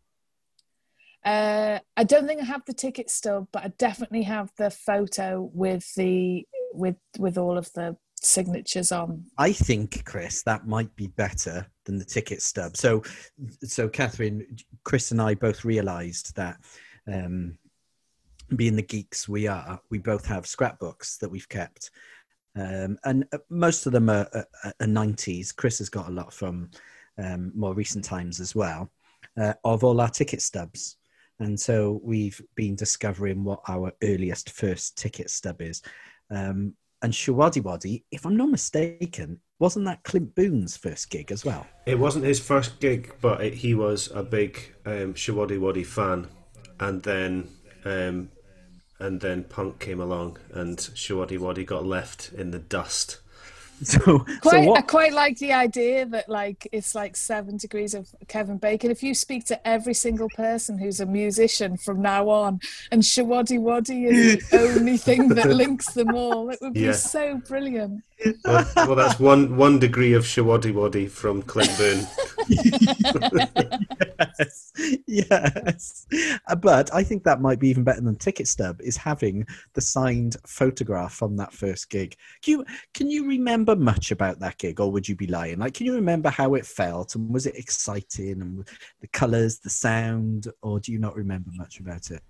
[1.25, 5.51] Uh, I don't think I have the ticket stub, but I definitely have the photo
[5.55, 9.25] with the with with all of the signatures on.
[9.39, 12.77] I think, Chris, that might be better than the ticket stub.
[12.77, 13.03] So,
[13.65, 16.59] so Kathryn, Chris, and I both realised that,
[17.13, 17.59] um,
[18.55, 21.91] being the geeks we are, we both have scrapbooks that we've kept,
[22.55, 24.47] um, and uh, most of them are, are,
[24.81, 25.55] are 90s.
[25.57, 26.71] Chris has got a lot from
[27.19, 28.91] um, more recent times as well
[29.41, 30.97] uh, of all our ticket stubs.
[31.41, 35.83] And so we've been discovering what our earliest first ticket stub is.
[36.31, 41.67] Um, and Showaddywaddy, if I'm not mistaken, wasn't that Clint Boon's first gig as well?
[41.87, 46.29] It wasn't his first gig, but it, he was a big um, Showaddywaddy fan,
[46.81, 47.49] and then
[47.85, 48.31] um,
[48.99, 53.19] and then punk came along, and Showaddywaddy got left in the dust.
[53.93, 58.09] So, Quite, so I quite like the idea that like it's like seven degrees of
[58.29, 58.91] Kevin Bacon.
[58.91, 64.07] If you speak to every single person who's a musician from now on, and Showaddywaddy
[64.07, 66.93] is the only thing that links them all, it would be Yeah.
[66.93, 68.03] so brilliant.
[68.45, 72.07] Well, well, that's one one degree of Showaddywaddy from Clint Boon.
[74.39, 74.73] yes,
[75.07, 76.07] yes,
[76.49, 79.81] Uh, but I think that might be even better than Ticket Stub is having the
[79.81, 82.17] signed photograph from that first gig.
[82.43, 85.59] Can you can you remember much about that gig, or would you be lying?
[85.59, 88.69] Like, can you remember how it felt, and was it exciting, and
[89.01, 92.23] the colours, the sound, or do you not remember much about it?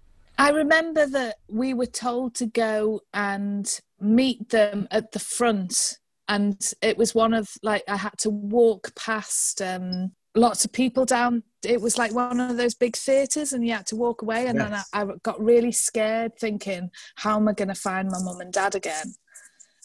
[0.42, 6.60] I remember that we were told to go and meet them at the front, and
[6.82, 11.44] it was one of like I had to walk past um, lots of people down.
[11.64, 14.48] It was like one of those big theatres, and you had to walk away.
[14.48, 14.88] And Yes.
[14.92, 18.40] then I, I got really scared, thinking, "How am I going to find my mum
[18.40, 19.14] and dad again?"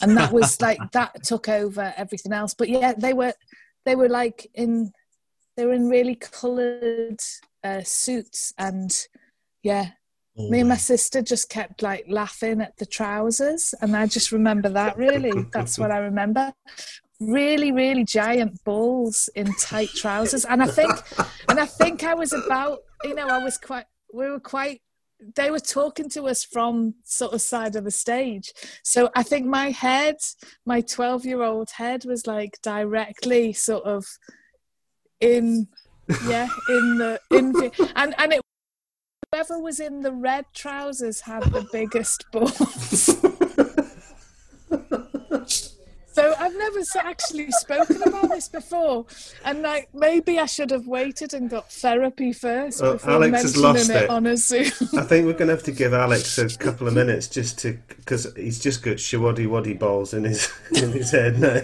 [0.02, 2.56] And that was like that took over everything else.
[2.56, 3.34] But yeah, they were
[3.86, 4.92] they were like in
[5.56, 7.20] they were in really coloured
[7.64, 9.06] uh, suits, and
[9.62, 9.92] yeah,
[10.38, 14.32] Oh me and my sister just kept like laughing at the trousers and i just
[14.32, 15.32] remember that really.
[15.52, 16.54] That's what i remember.
[17.20, 20.46] Really really giant balls in tight trousers.
[20.46, 20.92] And i think
[21.50, 24.82] and i think i was about you know i was quite we were quite
[25.36, 28.54] they were talking to us from sort of side of the stage.
[28.84, 30.18] So i think my head
[30.66, 34.06] my 12 year old head was like directly sort of
[35.20, 35.68] in
[36.28, 37.54] yeah in the in
[37.96, 38.42] and and it
[39.32, 43.18] whoever was in the red trousers had the biggest balls.
[46.14, 49.06] so I've never actually spoken about this before,
[49.44, 53.62] and like maybe I should have waited and got therapy first Oh, before Alex has
[53.62, 54.10] mentioning lost it, it.
[54.10, 54.66] on a Zoom.
[54.98, 57.78] I think we're going to have to give Alex a couple of minutes just to
[57.90, 61.60] because he's just got Showaddywaddy balls in his in his head now.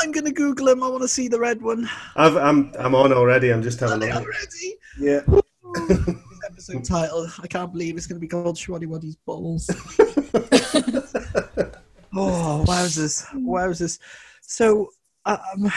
[0.00, 0.82] I'm gonna Google him.
[0.82, 1.88] I want to see the red one.
[2.16, 3.50] I've, I'm I'm on already.
[3.52, 4.24] I'm just having a look.
[4.26, 4.76] Already.
[4.98, 5.20] Yeah.
[5.28, 6.22] Oh.
[6.58, 7.28] Episode title.
[7.40, 9.70] I can't believe it's going to be called Showaddywaddy's Balls.
[12.16, 13.24] oh, wowzers.
[13.32, 14.00] Wowzers.
[14.42, 14.88] So,
[15.24, 15.38] um,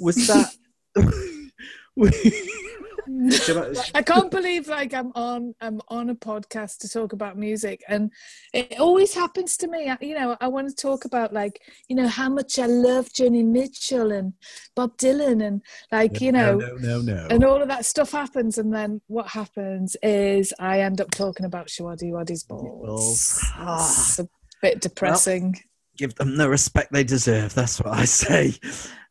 [0.00, 0.54] was that.
[3.94, 8.10] I can't believe like I'm on I'm on a podcast to talk about music and
[8.52, 9.88] it always happens to me.
[9.90, 13.08] I- You know, I want to talk about like, you know, how much I love
[13.08, 14.32] Joni Mitchell and
[14.74, 17.26] Bob Dylan and like, you know, no, no, no.
[17.30, 21.46] and all of that stuff happens and then what happens is I end up talking
[21.46, 22.86] about Showaddywaddy's balls.
[22.86, 23.40] Balls.
[23.54, 23.88] Ah.
[23.90, 24.28] It's a
[24.60, 25.60] bit depressing.
[26.02, 27.54] Give them the respect they deserve.
[27.54, 28.54] That's what I say.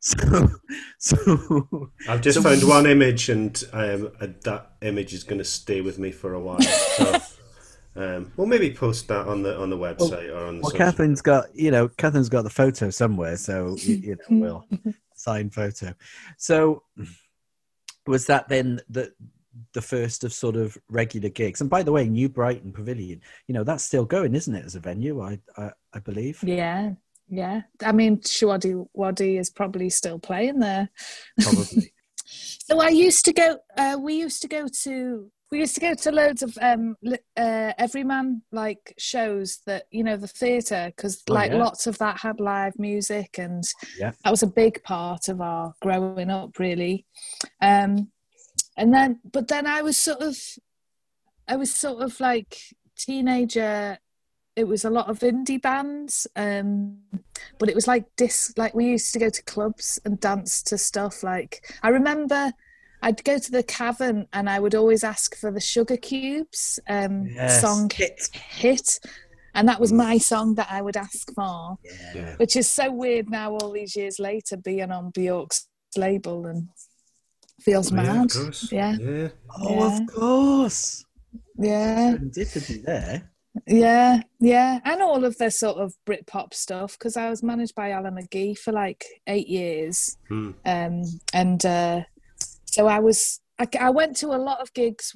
[0.03, 0.47] So,
[0.97, 4.09] so I've just So- found one image, and um,
[4.41, 6.59] that image is going to stay with me for a while.
[6.59, 7.19] So,
[7.95, 10.61] um, we'll maybe post that on the on the website or on the.
[10.63, 14.65] well, social- Kathryn's got you know Kathryn's got the photo somewhere, so you, you know
[14.73, 15.93] we'll sign photo.
[16.39, 16.81] So
[18.07, 19.13] was that then the
[19.73, 21.61] the first of sort of regular gigs?
[21.61, 24.75] And by the way, New Brighton Pavilion, you know that's still going, isn't it, as
[24.75, 25.21] a venue?
[25.21, 26.43] I I, I believe.
[26.43, 26.91] Yeah.
[27.29, 27.61] Yeah.
[27.83, 30.89] I mean Showaddywaddy is probably still playing there.
[31.41, 31.93] Probably.
[32.33, 33.57] So I used to go.
[33.75, 35.29] Uh, we used to go to.
[35.51, 40.15] We used to go to loads of um, uh, everyman like shows that you know
[40.15, 41.57] the theatre because Oh, like yeah.
[41.57, 43.65] lots of that had live music and
[43.99, 44.11] Yeah.
[44.23, 47.05] that was a big part of our growing up really.
[47.61, 48.11] Um,
[48.81, 50.37] and then, but then I was sort of,
[51.47, 52.57] I was sort of like
[52.97, 53.97] teenager.
[54.55, 56.97] It was a lot of indie bands, um,
[57.57, 58.53] but it was like this.
[58.57, 61.23] Like we used to go to clubs and dance to stuff.
[61.23, 62.51] Like I remember,
[63.01, 67.61] I'd go to the cavern and I would always ask for the Sugarcubes um, Yes.
[67.61, 68.29] song Hit.
[68.33, 68.99] hit,
[69.55, 71.77] and that was my song that I would ask for
[72.15, 72.35] Yeah.
[72.37, 76.67] which is so weird now all these years later being on Bjork's label and
[77.61, 78.31] feels Oh, yeah, of mad
[78.71, 79.27] yeah Yeah.
[79.59, 79.87] Oh, Yeah.
[79.87, 81.05] of course.
[81.57, 83.31] yeah Serendipity there.
[83.67, 87.91] yeah yeah and all of the sort of Britpop stuff because I was managed by
[87.91, 90.51] Alan McGee for like eight years Hmm.
[90.65, 91.03] um
[91.33, 92.01] and uh
[92.65, 95.15] so I was I, I went to a lot of gigs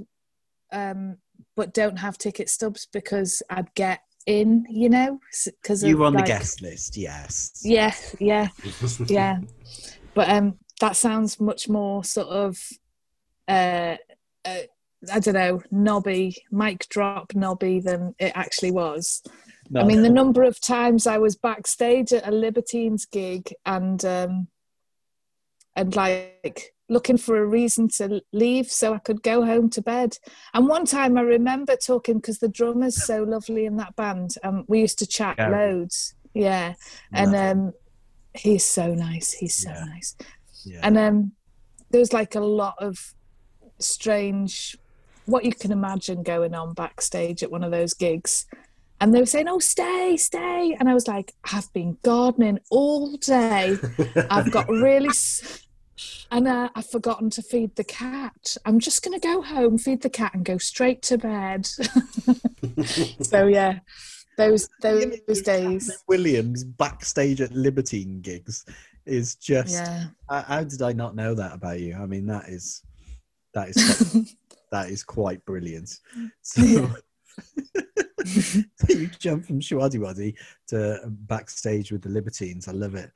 [0.74, 1.18] um
[1.56, 5.20] but don't have ticket stubs because I'd get in you know
[5.62, 7.62] because You were on like, the guest list, yes.
[7.64, 8.48] yeah yeah
[9.08, 9.38] yeah
[10.14, 12.60] but um that sounds much more sort of
[13.48, 13.96] uh,
[14.46, 14.62] uh
[15.14, 19.22] i don't know knobby mic drop knobby than it actually was.
[19.70, 24.04] No, i mean the number of times i was backstage at a libertines gig and
[24.06, 24.48] um
[25.76, 30.18] and like looking for a reason to leave so i could go home to bed.
[30.54, 34.66] And one time i remember talking because the drummer's so lovely in that band um
[34.68, 35.52] we used to chat Gary.
[35.52, 36.16] loads.
[36.34, 36.76] Yeah.
[37.14, 37.74] And um
[38.36, 39.86] he's so nice he's so Yeah.
[39.86, 40.16] nice
[40.66, 40.80] yeah.
[40.84, 41.32] and um
[41.92, 43.14] there was like a lot of
[43.80, 44.78] strange
[45.26, 48.46] what you can imagine going on backstage at one of those gigs
[49.02, 53.16] and they were saying oh stay stay and i was like i've been gardening all
[53.18, 53.78] day
[54.30, 55.62] i've got really s-
[56.32, 58.58] and uh, I've forgotten to feed the cat.
[58.66, 61.66] I'm just going to go home, feed the cat, and go straight to bed.
[63.22, 63.80] so yeah,
[64.38, 66.04] those those days.
[66.08, 68.66] Williams backstage at Libertine gigs
[69.06, 69.74] is just.
[69.74, 70.06] Yeah.
[70.30, 71.96] How, how did I not know that about you?
[71.96, 72.84] I mean, that is
[73.54, 74.36] that is
[74.72, 76.00] that is quite brilliant.
[76.42, 76.62] So.
[76.62, 76.94] Yeah.
[78.88, 80.36] you jump from Shwadi
[80.68, 82.68] to backstage with the Libertines.
[82.68, 83.12] I love it.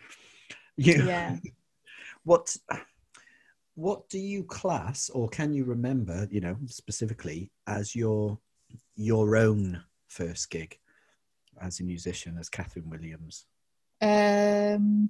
[0.76, 1.38] You, Yeah.
[2.24, 2.56] What
[3.76, 8.38] what do you class or can you remember, you know, specifically as your
[8.96, 10.78] your own first gig
[11.62, 13.46] as a musician, as Kathryn Williams?
[14.02, 15.10] Um,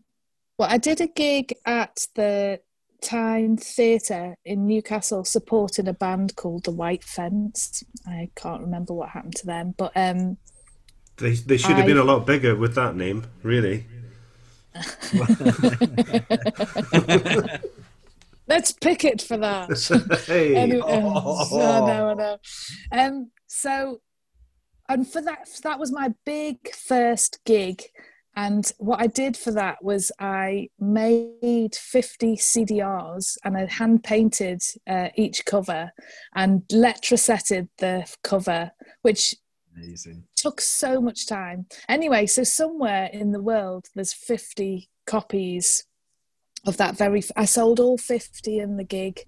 [0.60, 2.60] well, I did a gig at the
[3.02, 7.82] Tyne Theatre in Newcastle supporting a band called The White Fence.
[8.06, 10.36] I can't remember what happened to them, but um,
[11.16, 13.88] They, they should have been a lot bigger with that name, really.
[18.48, 20.24] let's pick it for that.
[20.28, 21.58] hey, Anyway, Oh.
[21.90, 22.38] I I know.
[22.92, 24.02] Um, so,
[24.90, 27.82] and for that, that was my big first gig.
[28.36, 34.62] And what I did for that was I made 50 CDRs and I hand painted
[34.88, 35.92] uh, each cover
[36.36, 38.72] and letrasetted the cover,
[39.02, 39.36] which
[39.76, 40.24] Amazing.
[40.36, 41.66] took so much time.
[41.90, 45.86] Anyway, so somewhere in the world there's 50 copies
[46.68, 49.22] of that very I sold all 50 in the gig.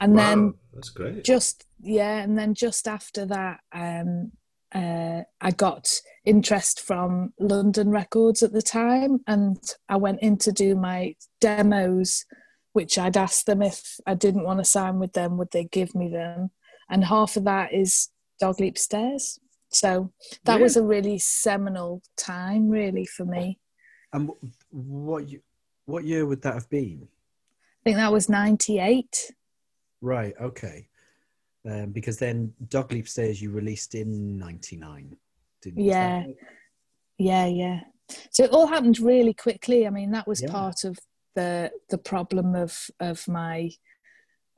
[0.00, 1.24] And wow, then that's great.
[1.24, 4.32] just yeah, and then just after that um
[4.74, 5.88] uh, I got
[6.24, 9.58] interest from London Records at the time, and
[9.88, 12.24] I went in to do my demos,
[12.72, 15.94] which I'd asked them if I didn't want to sign with them, would they give
[15.94, 16.50] me them?
[16.88, 18.08] And half of that is
[18.40, 19.38] Dog Leap Stairs.
[19.72, 20.12] So
[20.44, 23.58] that was a really seminal time, really, for me.
[24.12, 24.30] And
[24.70, 25.24] what
[25.84, 27.06] what year would that have been?
[27.80, 29.32] I think that was 98.
[30.00, 30.34] Right.
[30.40, 30.88] Okay.
[31.68, 35.16] Um, because then Dog Leap Stairs you released in '99,
[35.62, 35.90] didn't you?
[35.90, 36.26] That Yeah.
[37.18, 37.80] Yeah, yeah.
[38.30, 39.86] So it all happened really quickly.
[39.86, 40.50] I mean, that was Yeah.
[40.50, 40.98] part of
[41.34, 43.70] the the problem of of my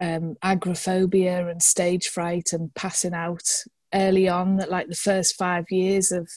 [0.00, 3.42] um, agoraphobia and stage fright and passing out
[3.92, 4.56] early on.
[4.56, 6.28] That like the first five years of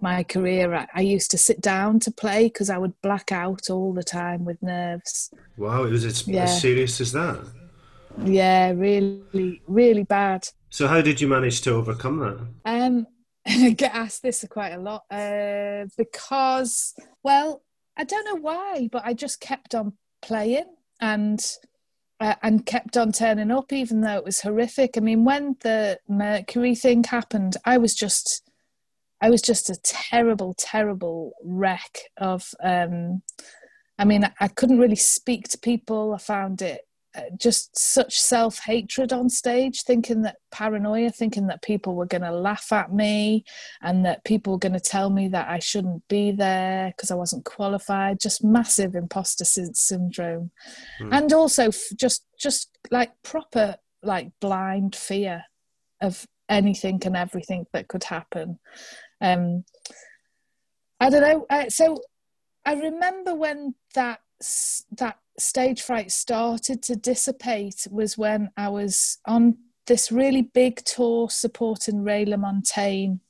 [0.00, 3.68] my career, I, I used to sit down to play because I would black out
[3.70, 5.30] all the time with nerves.
[5.56, 6.44] Wow, it was as, Yeah.
[6.44, 7.44] as serious as that.
[8.22, 10.48] Yeah, really, really bad.
[10.70, 12.70] So, how did you manage to overcome that?
[12.70, 13.06] Um,
[13.46, 17.62] I get asked this quite a lot uh, because, well,
[17.96, 19.92] I don't know why, but I just kept on
[20.22, 20.64] playing
[21.00, 21.44] and
[22.20, 24.96] uh, and kept on turning up, even though it was horrific.
[24.96, 28.48] I mean, when the Mercury thing happened, I was just,
[29.20, 32.50] I was just a terrible, terrible wreck of.
[32.62, 33.22] Um,
[33.98, 36.14] I mean, I, couldn't really speak to people.
[36.14, 36.80] I found it
[37.38, 42.32] just such self hatred on stage, thinking that paranoia, thinking that people were going to
[42.32, 43.44] laugh at me
[43.82, 47.14] and that people were going to tell me that I shouldn't be there because I
[47.14, 48.20] wasn't qualified.
[48.20, 50.50] Just massive imposter sy- syndrome,
[51.12, 55.44] and also just just like proper like blind fear
[56.00, 58.58] of anything and everything that could happen.
[59.20, 59.64] Um,
[61.00, 61.46] I don't know.
[61.48, 61.98] Uh, so
[62.64, 64.20] I remember when that
[64.98, 69.56] that stage fright started to dissipate was when I was on
[69.86, 73.20] this really big tour supporting Ray LaMontagne.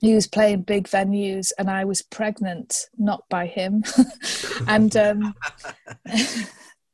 [0.00, 3.84] He was playing big venues, and I was pregnant, not by him.
[4.68, 5.34] and um,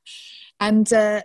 [0.61, 1.23] and uh,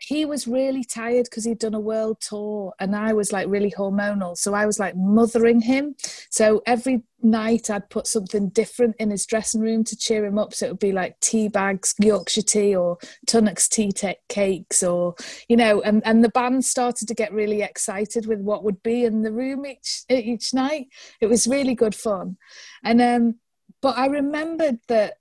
[0.00, 3.72] he was really tired because he'd done a world tour and I was like really
[3.72, 4.36] hormonal.
[4.36, 5.96] So I was like mothering him.
[6.30, 10.54] So every night I'd put something different in his dressing room to cheer him up.
[10.54, 15.16] So it would be like tea bags, Yorkshire tea or Tunnock's tea ta- cakes or,
[15.48, 19.04] you know, and, and the band started to get really excited with what would be
[19.04, 20.86] in the room each, each night.
[21.20, 22.36] It was really good fun.
[22.84, 23.34] And, um,
[23.82, 25.14] but I remembered that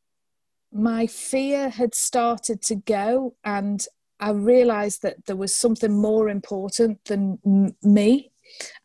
[0.72, 3.86] my fear had started to go and
[4.20, 8.32] I realized that there was something more important than m- me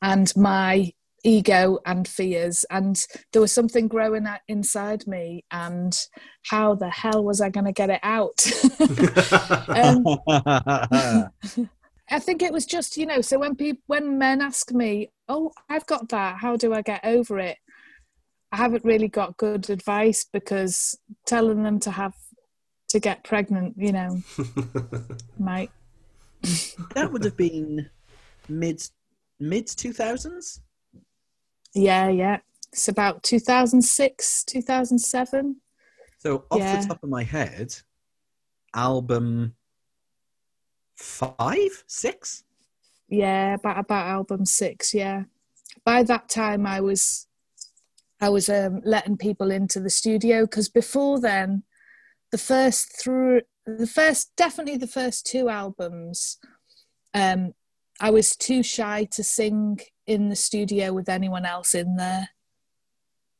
[0.00, 0.92] and my
[1.24, 2.64] ego and fears.
[2.70, 5.96] And there was something growing inside me and
[6.46, 8.44] how the hell was i going to get it out?
[9.74, 10.04] Um,
[12.10, 15.50] i think it was just you know so when people when men ask me oh
[15.70, 16.36] i've got that.
[16.36, 17.56] How do i get over it?
[18.50, 22.14] I haven't really got good advice because telling them to have
[22.92, 24.20] to get pregnant you know
[25.38, 25.70] might
[26.94, 27.88] that would have been
[28.48, 28.82] mid
[29.40, 30.60] mid two thousands.
[31.74, 32.38] yeah yeah
[32.70, 35.56] it's about 2006 2007
[36.18, 36.76] So off Yeah.
[36.76, 37.74] the top of my head,
[38.74, 39.54] album
[40.96, 42.44] five, six.
[43.08, 45.24] yeah about about album six yeah
[45.84, 47.26] by that time i was
[48.20, 51.62] i was um, letting people into the studio because before then
[52.32, 56.38] the first through the first definitely the first two albums
[57.14, 57.52] um
[58.00, 62.28] i was too shy to sing in the studio with anyone else in there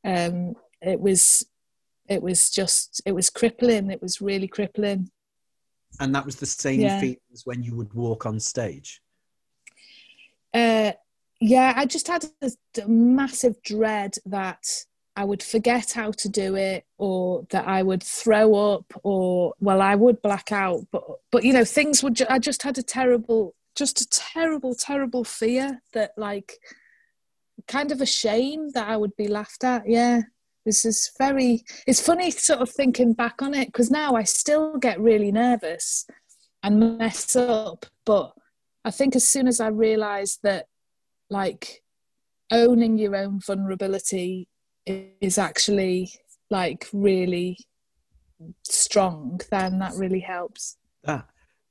[0.05, 1.45] um it was
[2.07, 5.09] it was just it was crippling it was really crippling
[5.99, 7.01] And that was the same Yeah.
[7.33, 9.01] as when you would walk on stage.
[10.53, 10.91] Uh,
[11.39, 12.51] yeah, I just had a,
[12.83, 14.63] a massive dread that
[15.15, 19.81] I would forget how to do it, or that I would throw up, or well,
[19.81, 20.87] I would black out.
[20.91, 22.15] But but you know, things would.
[22.15, 26.57] Ju- I just had a terrible, just a terrible, terrible fear that like,
[27.67, 29.87] kind of a shame that I would be laughed at.
[29.87, 30.21] Yeah.
[30.65, 31.63] This is very.
[31.85, 36.07] It's funny, sort of thinking back on it, because now I still get really nervous
[36.63, 37.85] and mess up.
[38.05, 38.31] But
[38.85, 40.67] I think as soon as I realised that,
[41.29, 41.83] like,
[42.49, 44.47] owning your own vulnerability
[44.85, 46.13] is actually
[46.49, 47.57] like really
[48.63, 50.77] strong, then that really helps.
[51.03, 51.27] That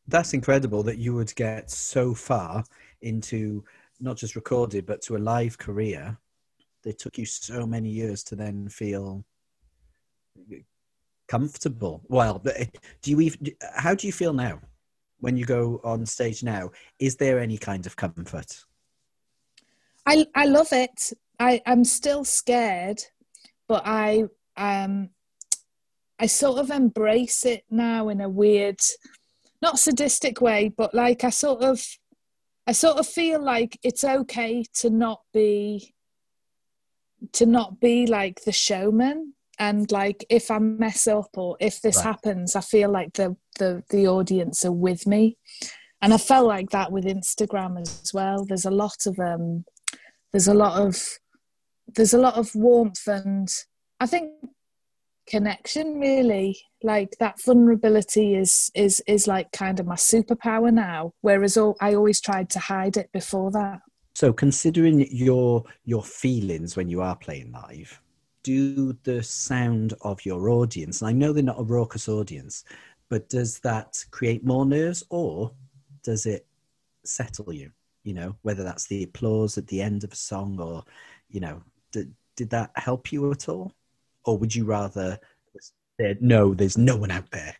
[0.08, 2.64] that's incredible that you would get so far
[3.02, 3.64] into
[4.00, 6.18] not just recorded but to a live career.
[6.84, 9.24] It took you so many years to then feel
[11.28, 12.02] comfortable.
[12.08, 12.64] Well, uh,
[13.02, 13.54] do you even?
[13.76, 14.60] How do you feel now
[15.20, 16.70] when you go on stage now?
[16.98, 18.64] Is there any kind of comfort?
[20.07, 21.12] I I love it.
[21.38, 23.00] I I'm still scared,
[23.68, 24.24] but I
[24.57, 25.11] um
[26.18, 28.80] I sort of embrace it now in a weird,
[29.61, 31.84] not sadistic way, but like I sort of
[32.66, 35.94] I sort of feel like it's okay to not be
[37.32, 41.96] to not be like the showman and like if I mess up or if this
[41.96, 42.05] Right.
[42.07, 45.36] happens, I feel like the the the audience are with me.
[46.00, 48.44] And I felt like that with Instagram as well.
[48.44, 49.64] There's a lot of um
[50.33, 50.97] there's a lot of
[51.95, 53.49] there's a lot of warmth and
[54.01, 54.30] I think
[55.28, 61.57] connection really like that vulnerability is is is like kind of my superpower now whereas
[61.57, 63.80] all, I always tried to hide it before that
[64.14, 68.01] So, considering your your feelings when you are playing live,
[68.43, 72.64] do the sound of your audience, and I know they're not a raucous audience,
[73.09, 75.53] but does that create more nerves or
[76.03, 76.47] does it
[77.05, 77.70] settle you?
[78.05, 80.84] You know, whether that's the applause at the end of a song or,
[81.28, 83.72] you know, did, did that help you at all?
[84.24, 85.18] Or would you rather
[86.00, 87.57] say, no, there's no one out there?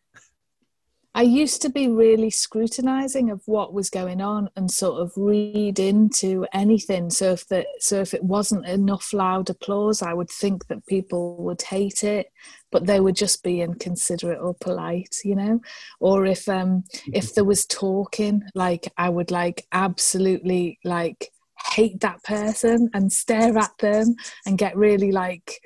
[1.15, 5.79] I used to be really scrutinizing of what was going on and sort of read
[5.79, 7.11] into anything.
[7.11, 11.37] So if the so if it wasn't enough loud applause, I would think that people
[11.43, 12.29] would hate it,
[12.71, 15.61] but they were just being considerate or polite, you know.
[16.01, 21.31] Or if um if there was talking, like I would like absolutely like
[21.75, 25.61] hate that person and stare at them and get really like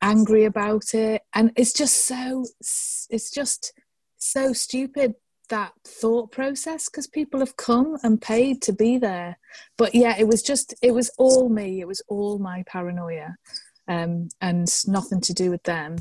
[0.00, 1.20] angry about it.
[1.34, 2.46] And it's just so
[3.10, 3.74] it's just
[4.18, 5.14] so stupid
[5.48, 9.38] that thought process because people have come and paid to be there.
[9.76, 11.80] But yeah it was just it was all me.
[11.80, 13.36] It was all my paranoia
[13.88, 15.96] um, and nothing to do with them.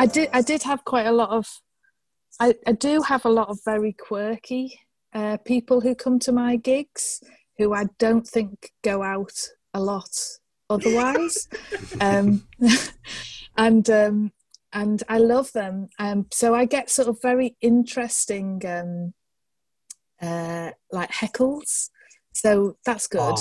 [0.00, 1.60] I, did I did have quite a lot of
[2.40, 4.78] I, I do have a lot of very quirky
[5.12, 7.20] uh, people who come to my gigs
[7.56, 9.32] who I don't think go out
[9.74, 10.10] a lot
[10.70, 11.48] otherwise.
[12.00, 12.46] um,
[13.56, 14.32] and um,
[14.72, 15.88] and I love them.
[15.98, 19.14] Um, so I get sort of very interesting um,
[20.20, 21.90] uh, like heckles.
[22.32, 23.38] So that's good.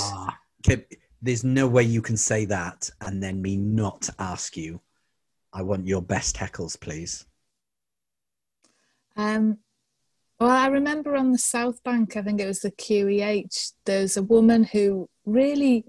[0.66, 0.86] Okay,
[1.22, 4.82] there's no way you can say that and then me not ask you.
[5.54, 7.26] I want your best heckles, please.
[9.18, 9.58] Um,
[10.40, 14.22] well, I remember on the South Bank, I think it was the QEH, there's a
[14.22, 15.86] woman who really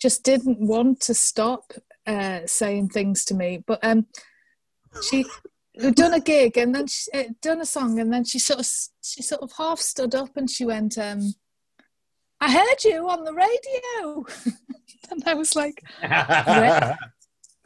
[0.00, 1.72] just didn't want to stop
[2.06, 3.62] uh, saying things to me.
[3.66, 4.06] But um,
[5.02, 5.26] she
[5.80, 8.60] had done a gig and then she uh, done a song, and then she sort
[8.60, 8.68] of
[9.02, 11.34] she sort of half stood up and she went, um,
[12.40, 14.24] "I heard you on the radio,"
[15.10, 15.82] and I was like,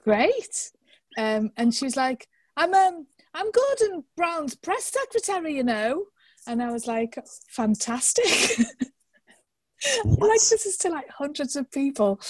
[0.04, 0.72] "Great,"
[1.18, 6.04] um, and she was like, "I'm um." I'm Gordon Brown's press secretary, you know.
[6.46, 7.18] And I was like,
[7.48, 8.24] fantastic.
[10.04, 12.20] like this is to like hundreds of people.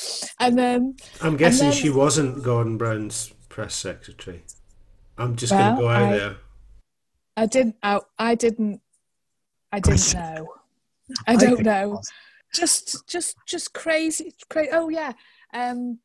[0.40, 4.44] And then I'm guessing then- she wasn't Gordon Brown's press secretary.
[5.18, 6.36] I'm just Well, going to go out I- there.
[7.36, 7.76] I didn't.
[7.82, 8.80] I, I didn't.
[9.72, 10.48] I didn't know.
[11.26, 12.00] I I don't it know.
[12.54, 14.34] Just, just, just crazy.
[14.50, 15.12] Cra- oh yeah.
[15.54, 15.98] Um,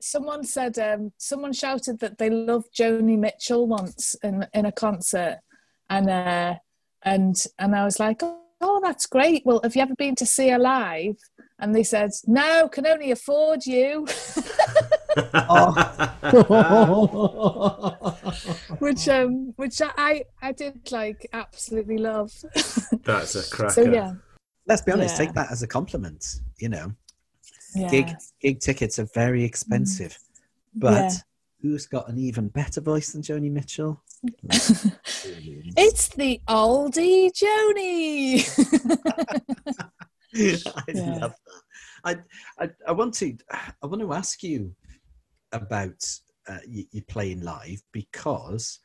[0.00, 0.78] someone said.
[0.78, 5.38] Um, someone shouted that they loved Joni Mitchell once in in a concert,
[5.90, 6.54] and uh,
[7.02, 9.42] and and I was like, oh, oh, that's great.
[9.44, 11.16] Well, have you ever been to see her live?
[11.60, 14.06] And they said, no, can only afford you.
[18.78, 22.32] which um which I I did like absolutely love.
[23.04, 23.72] That's a cracker.
[23.72, 24.12] so yeah,
[24.66, 25.26] Let's be honest, Yeah.
[25.26, 26.24] take that as a compliment.
[26.58, 26.92] You know,
[27.74, 27.90] yeah.
[27.90, 30.18] gig gig tickets are very expensive,
[30.74, 31.16] but Yeah.
[31.62, 34.02] who's got an even better voice than Joni Mitchell?
[35.76, 38.44] It's the oldie Joni.
[40.76, 41.18] I Yeah.
[41.18, 41.62] love that.
[42.04, 42.16] I,
[42.64, 43.36] I I want to
[43.82, 44.74] I want to ask you
[45.52, 46.04] about
[46.48, 48.80] uh, you, you playing live because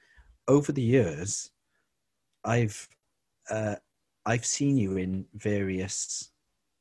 [0.48, 1.52] over the years
[2.44, 2.88] I've
[3.50, 3.76] uh,
[4.26, 6.32] I've seen you in various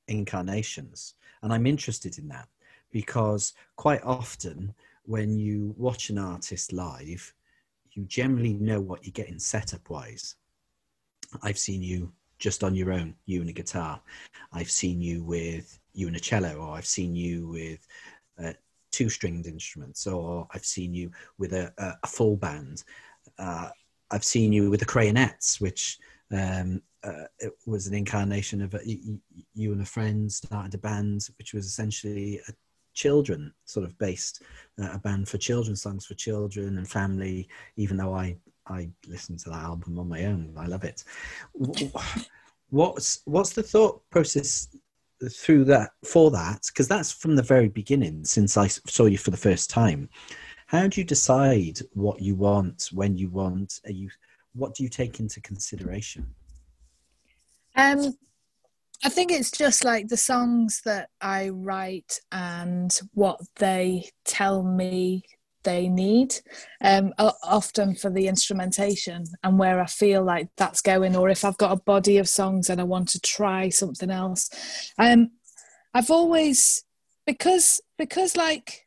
[0.09, 2.49] incarnations and I'm interested in that
[2.90, 4.74] because quite often
[5.05, 7.32] when you watch an artist live
[7.93, 10.36] you generally know what you're getting setup wise
[11.43, 14.01] I've seen you just on your own you and a guitar
[14.53, 17.86] I've seen you with you and a cello, or I've seen you with
[18.43, 18.53] uh,
[18.90, 22.84] two stringed instruments, or I've seen you with a, a, full band.
[23.38, 23.68] Uh,
[24.11, 25.99] I've seen you with the Crayonettes, which
[26.30, 31.28] um, uh, it was an incarnation of a, you, and a friend started a band,
[31.38, 32.53] which was essentially a
[32.94, 34.42] children sort of based,
[34.80, 37.48] uh, a band for children, songs for children and family.
[37.76, 38.36] Even though I
[38.68, 41.05] I listened to that album on my own, I love it.
[42.70, 44.68] What's what's the thought process
[45.30, 49.30] through that for that because that's from the very beginning since I saw you for
[49.30, 50.09] the first time
[50.66, 54.11] how do you decide what you want when you want are you
[54.55, 56.26] what do you take into consideration
[57.75, 58.14] Um,
[59.05, 65.25] I think it's just like the songs that I write and what they tell me
[65.64, 66.35] they need,
[66.83, 71.57] um, often for the instrumentation and where I feel like that's going, or if I've
[71.59, 74.51] got a body of songs and I want to try something else.
[74.99, 75.31] Um,
[75.95, 76.85] I've always
[77.27, 78.87] because because like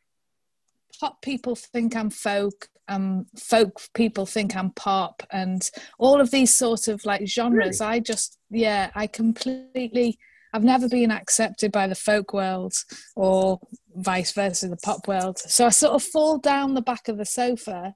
[1.00, 5.68] pop people think I'm folk, um, folk people think I'm pop, and
[5.98, 7.80] all of these sort of like genres.
[7.80, 10.18] I just yeah, I completely.
[10.52, 12.72] I've never been accepted by the folk world
[13.14, 13.60] or
[13.96, 15.38] vice versa, the pop world.
[15.38, 17.94] So I sort of fall down the back of the sofa.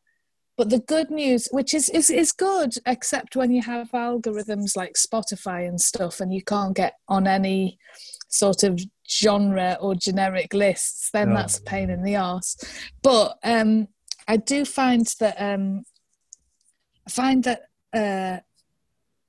[0.58, 4.92] But the good news, which is, is is good, except when you have algorithms like
[4.94, 7.78] Spotify and stuff, and you can't get on any
[8.28, 8.78] sort of
[9.10, 11.34] genre or generic lists, then Oh.
[11.36, 12.56] that's a pain in the arse.
[13.02, 13.88] But um,
[14.30, 15.82] I do find that um,
[17.04, 17.62] I find that
[17.92, 18.38] uh,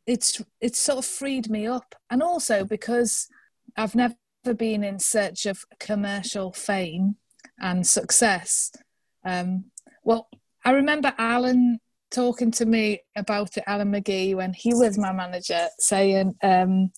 [0.06, 3.28] it's it's sort of freed me up, and also because
[3.76, 4.14] I've never
[4.56, 7.16] been in search of commercial fame
[7.60, 8.72] and success.
[9.26, 9.72] Um,
[10.04, 10.30] well,
[10.64, 11.80] I remember Alan
[12.12, 16.91] talking to me about it, Alan McGee, when he was my manager, saying, um,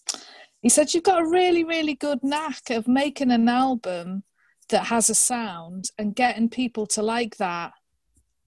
[0.62, 4.24] he said, You've got a really, really good knack of making an album
[4.68, 7.72] that has a sound and getting people to like that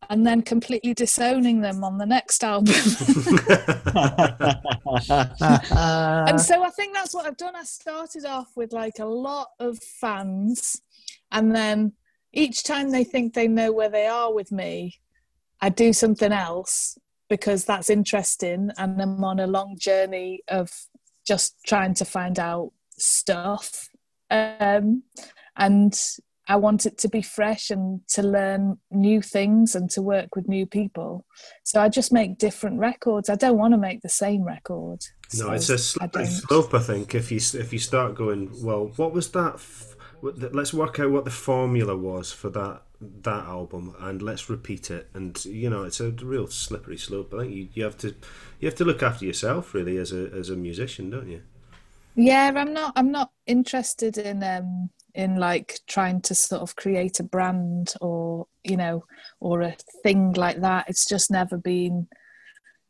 [0.08, 2.74] and then completely disowning them on the next album.
[6.28, 7.56] and so I think that's what I've done.
[7.56, 10.80] I started off with like a lot of fans,
[11.32, 11.92] and then
[12.32, 15.00] each time they think they know where they are with me,
[15.60, 16.98] I do something else
[17.28, 20.70] because that's interesting, and I'm on a long journey of
[21.26, 23.88] just trying to find out stuff.
[24.30, 25.02] Um,
[25.56, 25.94] and
[26.48, 30.48] I want it to be fresh and to learn new things and to work with
[30.48, 31.24] new people.
[31.64, 33.28] So I just make different records.
[33.28, 35.00] I don't want to make the same record.
[35.34, 36.32] No, So it's a slippery don't.
[36.32, 36.74] slope.
[36.74, 39.54] I think if you if you start going, well, what was that?
[39.54, 44.90] F- let's work out what the formula was for that that album, and let's repeat
[44.90, 45.08] it.
[45.14, 47.34] And you know, it's a real slippery slope.
[47.34, 48.14] I think you, you have to
[48.60, 51.42] you have to look after yourself really as a as a musician, don't you?
[52.14, 52.92] Yeah, I'm not.
[52.96, 58.46] I'm not interested in um in like trying to sort of create a brand or
[58.62, 59.04] you know
[59.40, 60.86] or a thing like that.
[60.88, 62.08] It's just never been.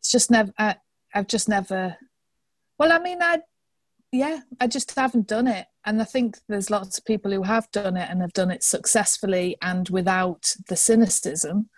[0.00, 0.52] It's just never.
[0.58, 0.76] I,
[1.14, 1.96] I've just never.
[2.78, 3.38] Well, I mean, I
[4.12, 7.70] yeah, I just haven't done it, and I think there's lots of people who have
[7.70, 11.70] done it and have done it successfully and without the cynicism.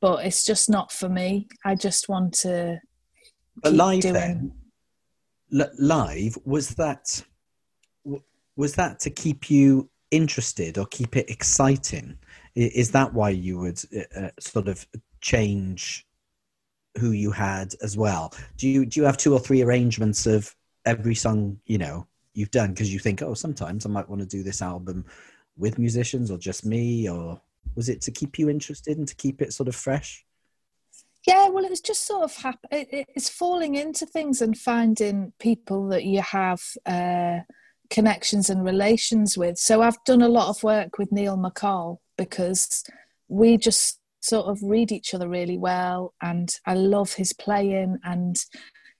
[0.00, 1.48] But it's just not for me.
[1.64, 2.80] I just want to.
[3.62, 4.52] But live doing- then,
[5.60, 7.24] L- live was that
[8.56, 12.18] was that to keep you interested or keep it exciting?
[12.54, 14.86] Is that why you would uh, uh, sort of
[15.20, 16.06] change
[16.98, 18.34] who you had as well.
[18.56, 20.54] Do you do you have two or three arrangements of
[20.84, 24.26] every song you know you've done because you think oh sometimes I might want to
[24.26, 25.04] do this album
[25.56, 27.40] with musicians or just me or
[27.76, 30.24] was it to keep you interested and to keep it sort of fresh?
[31.26, 35.32] Yeah, well, it was just sort of hap- it, it's falling into things and finding
[35.38, 37.40] people that you have uh,
[37.92, 39.58] connections and relations with.
[39.58, 42.82] So I've done a lot of work with Neill MacColl because
[43.28, 48.36] we just sort of read each other really well, and I love his playing and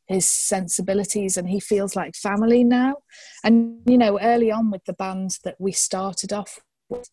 [0.06, 2.96] his sensibilities and he feels like family now
[3.44, 7.08] and you know early on with the band that we started off with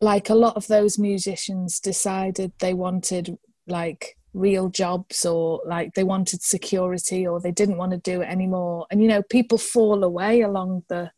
[0.00, 3.38] like a lot of those musicians decided they wanted
[3.68, 8.26] like real jobs or like they wanted security or they didn't want to do it
[8.26, 11.10] anymore and you know people fall away along the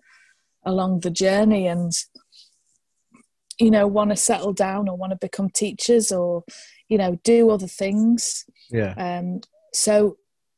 [0.65, 1.93] along the journey and
[3.59, 6.43] you know want to settle down or want to become teachers or
[6.89, 8.95] you know do other things Yeah.
[8.97, 9.41] um
[9.75, 10.17] so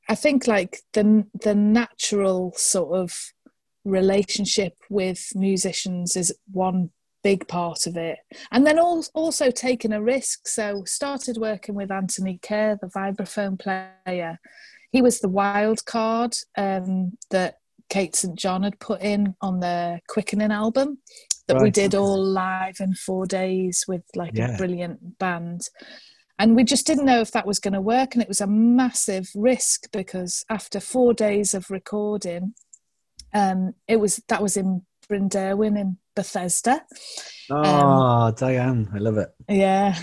[0.08, 3.32] i think like the the natural sort of
[3.84, 6.90] relationship with musicians is one
[7.24, 8.18] big part of it.
[8.52, 10.46] And then also taking a risk.
[10.46, 14.38] So started working with anthony kerr the vibraphone player.
[14.92, 17.58] He was the wild card um, that
[17.90, 20.98] kate st john had put in on the quickening album
[21.46, 24.54] that we did all live in four days with like Yeah.
[24.54, 25.60] a brilliant band.
[26.38, 28.46] And we just didn't know if that was going to work and it was a
[28.46, 32.54] massive risk because after four days of recording
[33.34, 36.84] um it was that was in Bryn Derwen uh, in Bethesda
[37.50, 39.28] Oh, Diane, I love it.
[39.48, 39.94] yeah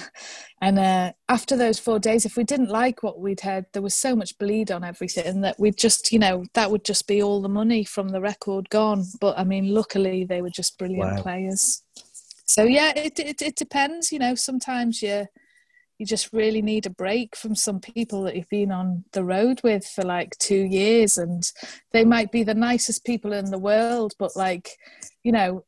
[0.62, 3.96] and uh after those four days if we didn't like what we'd heard there was
[3.96, 7.42] so much bleed on everything that we'd just you know that would just be all
[7.42, 11.24] the money from the record gone but i mean luckily they were just brilliant Wow.
[11.24, 11.82] players
[12.46, 15.26] so yeah it, it it depends you know sometimes you
[16.02, 19.62] you just really need a break from some people that you've been on the road
[19.64, 21.52] with for like two years and
[21.92, 24.80] they might be the nicest people in the world but like
[25.22, 25.64] you know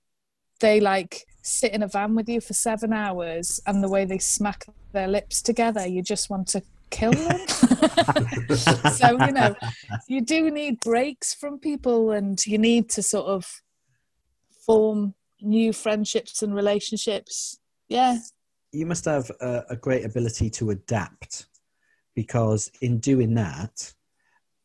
[0.59, 4.17] they like sit in a van with you for seven hours and the way they
[4.17, 7.39] smack their lips together you just want to kill them.
[8.93, 9.55] So you know
[10.07, 13.61] you do need breaks from people and you need to sort of
[14.65, 17.59] form new friendships and relationships.
[17.87, 18.17] Yeah
[18.73, 21.45] You must have a, a great ability to adapt
[22.15, 23.93] because in doing that,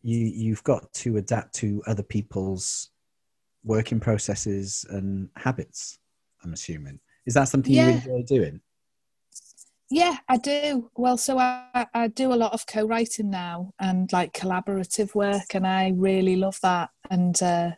[0.03, 2.91] you you've got to adapt to other people's
[3.65, 5.99] working processes and habits.
[6.43, 7.01] I'm assuming.
[7.27, 8.61] Is that something you enjoy doing?
[9.91, 10.91] Yeah, I do.
[10.97, 15.67] Well, so I, I do a lot of co-writing now and like collaborative work, and
[15.67, 16.91] I really love that.
[17.11, 17.73] And uh,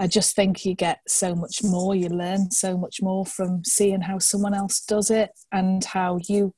[0.00, 1.94] I just think you get so much more.
[1.94, 6.54] You learn so much more from seeing how someone else does it and how you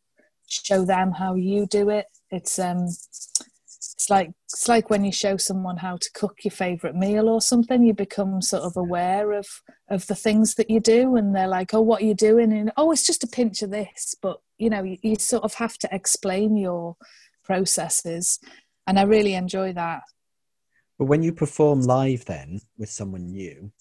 [0.47, 2.07] show them how you do it.
[2.31, 6.95] It's um, it's like it's like when you show someone how to cook your favorite
[6.95, 7.83] meal or something.
[7.83, 9.47] You become sort of aware of
[9.91, 12.71] of the things that you do, and they're like, "Oh, what are you doing?" And
[12.77, 15.77] oh, it's just a pinch of this, but you know, you, you sort of have
[15.79, 16.97] to explain your
[17.43, 18.39] processes,
[18.87, 20.03] and I really enjoy that.
[21.03, 23.73] But when you perform live, then with someone new,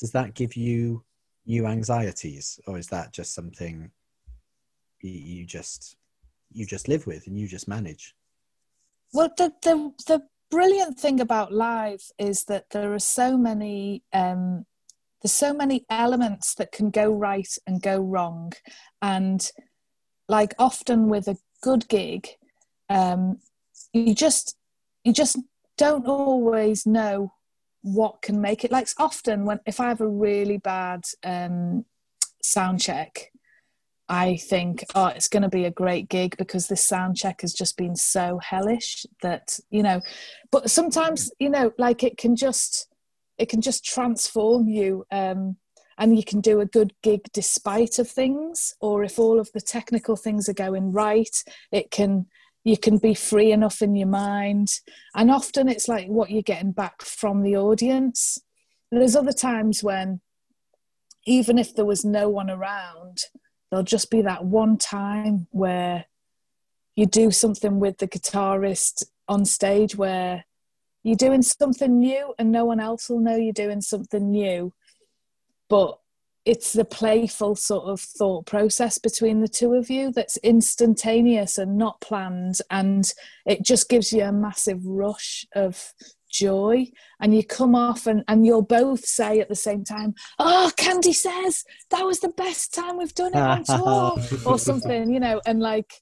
[0.00, 1.04] does that give you
[1.46, 3.92] new anxieties, or is that just something
[5.00, 5.94] you, just
[6.50, 8.16] you just live with and you just manage?
[9.12, 14.66] Well, the the the brilliant thing about live is that there are so many um,
[15.22, 18.52] there's so many elements that can go right and go wrong,
[19.00, 19.48] and
[20.28, 22.30] like often with a good gig,
[22.88, 23.38] um,
[23.92, 24.56] you just
[25.04, 25.38] you just
[25.76, 27.32] don't always know
[27.82, 28.72] what can make it.
[28.72, 31.84] Like often when if I have a really bad um,
[32.42, 33.30] sound check,
[34.08, 37.54] I think, oh, it's going to be a great gig because this sound check has
[37.54, 40.00] just been so hellish that you know.
[40.50, 42.88] But sometimes, you know, like it can just
[43.38, 45.56] it can just transform you, um,
[45.98, 48.74] and you can do a good gig despite of things.
[48.80, 51.36] Or if all of the technical things are going right,
[51.72, 52.26] it can
[52.64, 54.68] you can be free enough in your mind.
[55.14, 58.38] And often it's like what you're getting back from the audience.
[58.90, 60.20] There's other times when
[61.26, 63.18] even if there was no one around
[63.70, 66.04] there'll just be that one time where
[66.94, 70.44] you do something with the guitarist on stage where
[71.02, 74.72] you're doing something new and no one else will know you're doing something new
[75.68, 75.98] but
[76.44, 81.78] it's the playful sort of thought process between the two of you that's instantaneous and
[81.78, 83.12] not planned and
[83.46, 85.92] it just gives you a massive rush of
[86.30, 86.86] joy.
[87.20, 91.12] And you come off and, and you'll both say at the same time oh candy
[91.12, 94.16] says that was the best time we've done it on tour
[94.46, 95.94] or something you know and like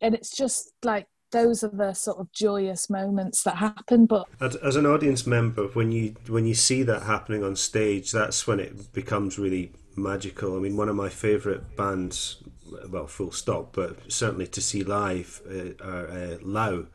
[0.00, 4.06] and it's just like those are the sort of joyous moments that happen.
[4.06, 8.46] But As, an audience member, when you when you see that happening on stage, that's
[8.46, 10.56] when it becomes really magical.
[10.56, 12.42] I mean, one of my favourite bands,
[12.88, 16.86] well, full stop, but certainly to see live uh, are uh, Lau.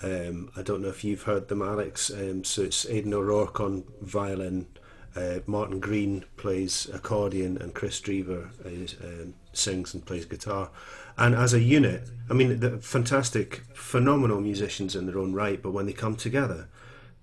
[0.00, 2.10] Um, I don't know if you've heard them, Alex.
[2.10, 4.68] Um, so it's Aidan O'Rourke on violin,
[5.16, 10.70] uh, Martin Green plays accordion, and Kris Drever is, um, sings and plays guitar.
[11.18, 15.72] And as a unit, I mean, they're fantastic, phenomenal musicians in their own right, but
[15.72, 16.68] when they come together,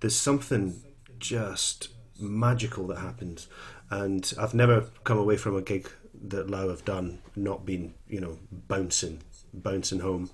[0.02, 0.84] there's something
[1.18, 1.90] just
[2.20, 3.48] magical that happens.
[3.90, 5.90] And I've never come away from a gig
[6.28, 9.22] that Lau have done not been, you know, bouncing,
[9.54, 10.30] bouncing home.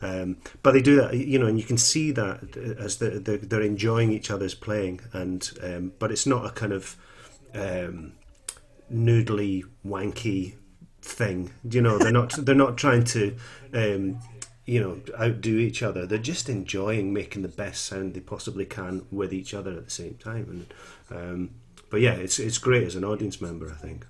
[0.00, 3.38] Um, but they do that, you know, and you can see that as they're, they're,
[3.38, 5.00] they're enjoying each other's playing.
[5.12, 6.96] And um, but it's not a kind of
[7.54, 8.14] um,
[8.92, 10.54] noodly, wanky
[11.02, 11.50] thing.
[11.68, 13.36] You know, they're not they're not trying to,
[13.74, 14.20] um,
[14.64, 16.06] you know, outdo each other.
[16.06, 19.90] They're just enjoying making the best sound they possibly can with each other at the
[19.90, 20.66] same time.
[21.10, 21.50] And um,
[21.90, 23.70] but yeah, it's it's great as an audience member.
[23.70, 24.06] I think.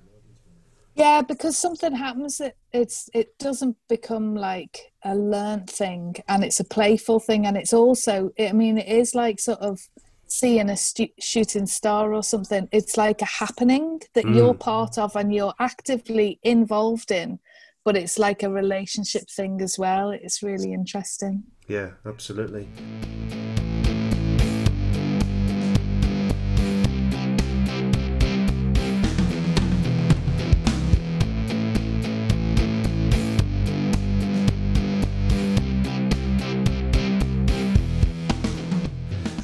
[0.95, 6.61] Yeah, because something happens that it's it doesn't become like a learnt thing, and it's
[6.61, 9.89] a playful thing, and it's also I mean it is like sort of
[10.33, 12.69] seeing a stu- shooting star or something.
[12.73, 14.35] It's like a happening that Mm.
[14.37, 17.39] you're part of and you're actively involved in,
[17.85, 20.11] but it's like a relationship thing as well.
[20.11, 21.43] It's really interesting.
[21.69, 22.69] Yeah, absolutely.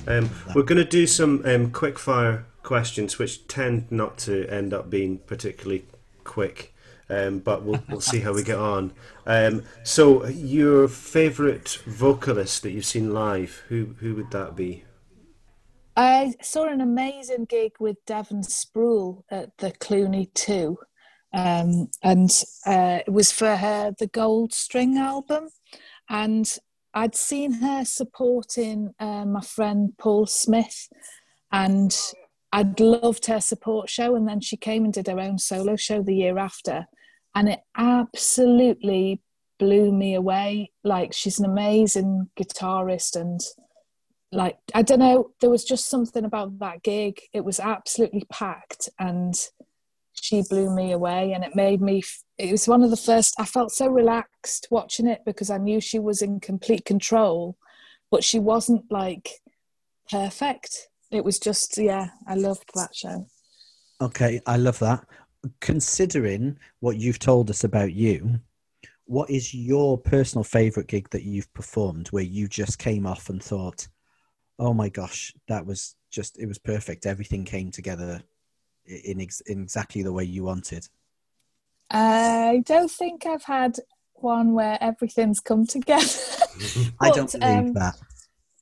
[0.09, 4.73] Um, we're going to do some um, quick fire questions, which tend not to end
[4.73, 5.85] up being particularly
[6.25, 6.75] quick,
[7.11, 8.93] um, but we'll, we'll see how we get on.
[9.27, 14.85] Um, so, your favourite vocalist that you've seen live, who who would that be?
[15.95, 20.79] I saw an amazing gig with Devon Sproule at the Cluny 2.
[21.35, 22.31] Um, and
[22.65, 25.49] uh, it was for her the Gold String album.
[26.09, 26.57] And
[26.95, 30.89] I'd seen her supporting uh, my friend Paul Smith,
[31.53, 31.97] and
[32.53, 34.15] I'd loved her support show.
[34.17, 36.87] And then she came and did her own solo show the year after,
[37.35, 39.21] and it absolutely
[39.59, 40.73] blew me away.
[40.85, 43.41] Like, she's an amazing guitarist and
[44.31, 47.21] like I don't know, there was just something about that gig.
[47.33, 49.35] It was absolutely packed, and
[50.23, 51.33] she blew me away.
[51.33, 52.03] And it made me.
[52.39, 53.35] It was one of the first.
[53.39, 57.57] I felt so relaxed watching it because I knew she was in complete control,
[58.11, 59.31] but she wasn't like
[60.11, 60.89] perfect.
[61.11, 62.09] It was just yeah.
[62.27, 63.27] I loved that show.
[64.01, 65.05] Okay, I love that.
[65.61, 68.41] Considering what you've told us about you,
[69.07, 73.43] what is your personal favorite gig that you've performed where you just came off and
[73.43, 73.89] thought,
[74.59, 77.07] "Oh my gosh, that was just it was perfect.
[77.07, 78.23] Everything came together
[78.89, 80.89] in, ex- in exactly the way you wanted."
[81.91, 83.79] I don't think I've had
[84.15, 86.05] one where everything's come together.
[87.01, 87.97] I don't believe um, that.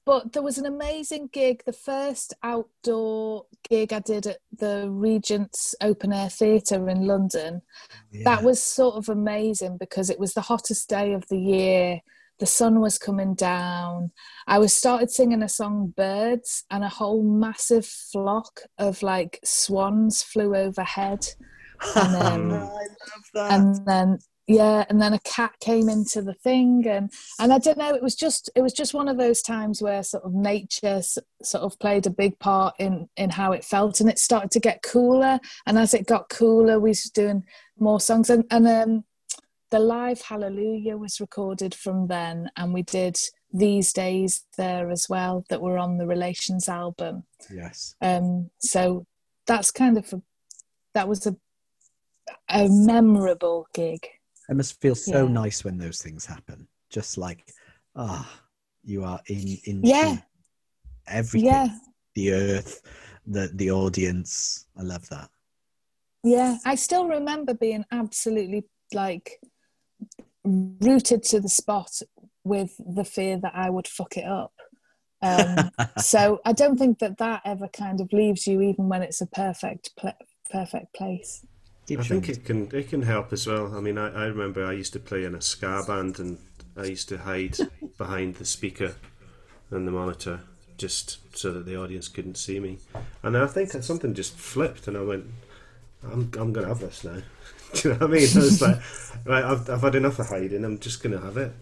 [0.04, 5.74] But there was an amazing gig, the first outdoor gig I did at the Regent's
[5.80, 7.62] Open Air Theatre in London.
[8.22, 12.00] That was sort of amazing because it was the hottest day of the year.
[12.38, 14.12] The sun was coming down.
[14.46, 20.22] I was started singing a song Birds and a whole massive flock of like swans
[20.22, 21.26] flew overhead.
[21.94, 22.80] And um, I love
[23.34, 23.52] that.
[23.52, 24.18] and then
[24.48, 27.10] yeah and then a cat came into the thing and
[27.40, 30.02] and i don't know it was just it was just one of those times where
[30.04, 33.98] sort of nature s- sort of played a big part in in how it felt
[34.00, 37.44] and it started to get cooler and as it got cooler we was doing
[37.80, 39.04] more songs and and um
[39.70, 43.16] the live hallelujah was recorded from then and we did
[43.52, 47.94] these days there as well that were on the relations album yes.
[48.00, 49.06] um so
[49.46, 50.22] that's kind of a,
[50.94, 51.36] that was a
[52.48, 54.06] a memorable gig
[54.48, 55.32] It must feel so Yeah.
[55.32, 56.68] nice when those things happen.
[56.90, 57.42] Just like,
[57.96, 58.26] ah,
[58.84, 60.16] you are in in Yeah.
[61.06, 61.68] everything, yeah
[62.14, 62.80] the earth,
[63.26, 64.66] the the audience.
[64.76, 65.28] I love that.
[66.24, 69.38] Yeah, I still remember being absolutely like
[70.46, 72.00] rooted to the spot
[72.44, 74.52] with the fear that I would fuck it up.
[75.22, 79.20] Um, so I don't think that that ever kind of leaves you, even when it's
[79.20, 80.12] a perfect, pla
[80.50, 81.44] perfect place.
[81.86, 83.74] Keep I think it can it can help as well.
[83.76, 86.38] I mean, I, I remember I used to play in a ska band, and
[86.76, 87.56] I used to hide
[87.98, 88.94] behind the speaker
[89.70, 90.40] and the monitor
[90.78, 92.78] just so that the audience couldn't see me.
[93.22, 95.26] And I think something just flipped, and I went,
[96.02, 97.22] "I'm I'm gonna have this now."
[97.82, 98.28] Do you know what I mean?
[98.34, 98.78] I was like,
[99.24, 100.64] right, I've, I've had enough of hiding.
[100.64, 101.52] I'm just going to have it.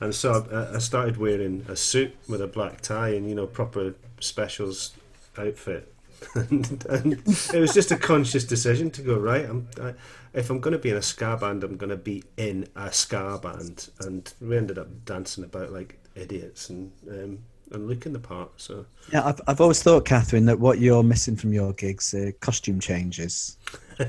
[0.00, 3.46] And so I, I started wearing a suit with a black tie and you know
[3.46, 4.92] proper specials
[5.36, 5.92] outfit.
[6.34, 9.44] and, and it was just a conscious decision to go right.
[9.44, 9.94] I'm, I,
[10.32, 12.92] if I'm going to be in a ska band, I'm going to be in a
[12.92, 13.90] ska band.
[14.00, 17.38] And we ended up dancing about like idiots and um,
[17.72, 18.50] and looking the part.
[18.56, 22.32] So Yeah, I've, I've always thought, Kathryn, that what you're missing from your gigs are
[22.32, 23.56] costume changes.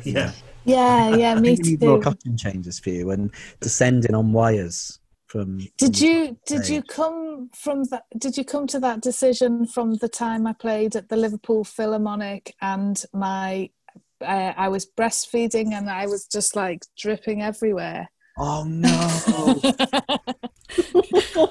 [0.04, 0.32] yeah,
[0.66, 4.32] Yeah, yeah, I me think we need more costume changes for you and descending on
[4.34, 5.60] wires from.
[5.78, 8.06] Did from- you did you come from that?
[8.18, 12.56] Did you come to that decision from the time I played at the Liverpool Philharmonic
[12.62, 13.70] and my
[14.22, 18.10] uh, I was breastfeeding and I was just like dripping everywhere.
[18.38, 18.90] Oh no!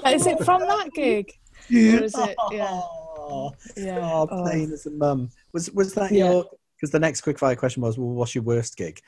[0.06, 1.32] Is it from that gig?
[1.70, 2.36] Or is it?
[2.52, 2.80] Yeah,
[3.26, 3.98] Oh, yeah.
[4.02, 4.42] oh, Oh.
[4.42, 5.30] playing as a mum.
[5.52, 6.30] Was was that Yeah.
[6.30, 6.44] your?
[6.76, 9.00] Because the next quickfire question was, well, what's your worst gig?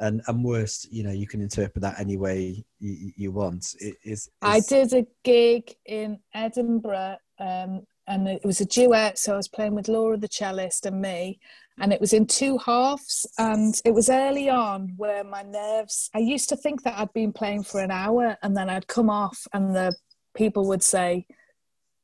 [0.00, 3.74] And and worst, you know, you can interpret that any way you, you want.
[3.80, 4.30] It is.
[4.40, 9.18] I did a gig in Edinburgh, um, and it was a duet.
[9.18, 11.40] So I was playing with Laura the cellist and me,
[11.80, 13.26] and it was in two halves.
[13.38, 16.08] And it was early on where my nerves.
[16.14, 19.10] I used to think that I'd been playing for an hour, and then I'd come
[19.10, 19.92] off, and the
[20.36, 21.26] people would say,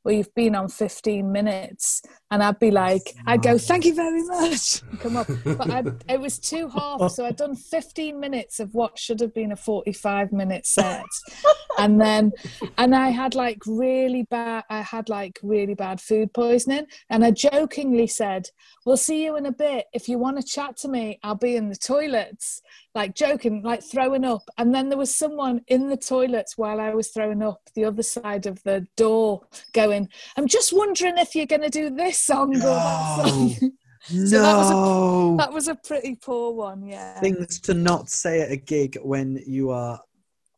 [0.05, 4.23] "Well, you've been on 15 minutes," and I'd be like, "I'd go, thank you very
[4.23, 5.27] much," come up.
[5.43, 9.33] But I'd, it was two halves, so I'd done 15 minutes of what should have
[9.33, 11.03] been a 45 minute set,
[11.79, 12.31] and then
[12.77, 16.85] and I had like really bad I had like really bad food poisoning.
[17.09, 18.49] And I jokingly said
[18.85, 19.87] we'll see you in a bit.
[19.93, 22.61] If you want to chat to me I'll be in the toilets
[22.95, 24.49] like joking like throwing up.
[24.57, 28.03] And then there was someone in the toilets while I was throwing up the other
[28.03, 29.41] side of the door
[29.73, 33.71] going I'm just wondering if you're going to do this song or that song.
[34.07, 35.37] So that was a- no.
[35.37, 37.19] that was a pretty poor one yeah.
[37.21, 39.99] Things to not say at a gig when you are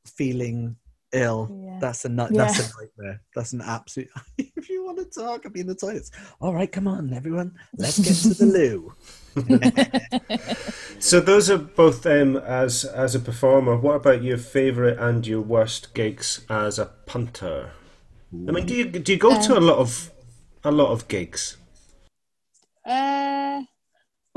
[0.06, 0.76] feeling
[1.14, 1.50] ill.
[1.64, 1.78] Yeah.
[1.80, 2.32] That's a nut.
[2.34, 3.22] That's a nightmare.
[3.36, 4.10] That's an absolute.
[4.38, 6.12] if you want to talk, I'll be in the toilets.
[6.40, 7.56] All right, come on, everyone.
[7.78, 8.94] Let's get to the loo.
[11.00, 13.78] So those are both um, as as a performer.
[13.78, 17.72] What about your favourite and your worst gigs as a punter?
[18.34, 20.12] I mean, do you do you go to a lot of
[20.64, 21.58] a lot of gigs?
[22.84, 23.62] Uh,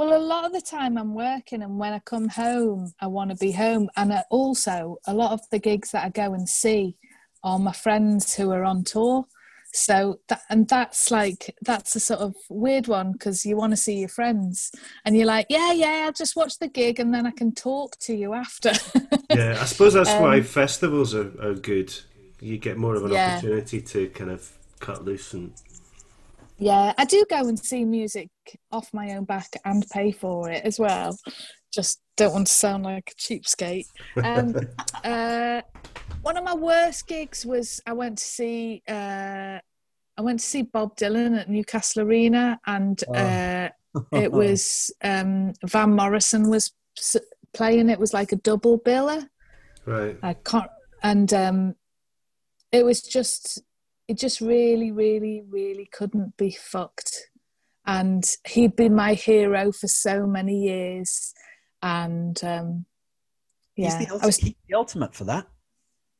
[0.01, 3.33] well, a lot of the time I'm working, and when I come home, I want
[3.33, 3.91] to be home.
[3.99, 6.97] And I also, a lot of the gigs that I go and see
[7.45, 9.27] are my friends who are on tour.
[9.75, 13.77] So that and that's like that's a sort of weird one because you want to
[13.77, 14.73] see your friends,
[15.05, 17.99] and you're like, yeah, yeah, I'll just watch the gig, and then I can talk
[17.99, 18.73] to you after.
[19.29, 21.95] Yeah, I suppose that's why Um, festivals are, are good.
[22.41, 23.37] You get more of an Yeah.
[23.37, 25.53] opportunity to kind of cut loose and
[26.61, 28.29] Yeah, I do go and see music
[28.71, 31.17] off my own back and pay for it as well.
[31.73, 33.87] Just don't want to sound like a cheapskate.
[34.23, 34.55] Um,
[35.05, 35.63] uh,
[36.23, 39.59] one of my worst gigs was I went to see uh,
[40.19, 43.15] I went to see Bob Dylan at Newcastle Arena, and Oh.
[43.15, 43.69] uh,
[44.13, 46.73] it was um, Van Morrison was
[47.55, 47.89] playing.
[47.89, 49.27] It was like a double biller.
[49.87, 50.19] right.
[50.23, 50.71] I can't,
[51.03, 51.75] and um,
[52.71, 53.63] it was just,
[54.11, 57.31] it just really, really, really couldn't be fucked.
[57.87, 61.33] And he'd been my hero for so many years,
[61.81, 62.87] and um,
[63.77, 65.47] yeah, he's, the I was, he's the ultimate for that.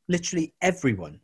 [0.07, 1.19] Literally everyone,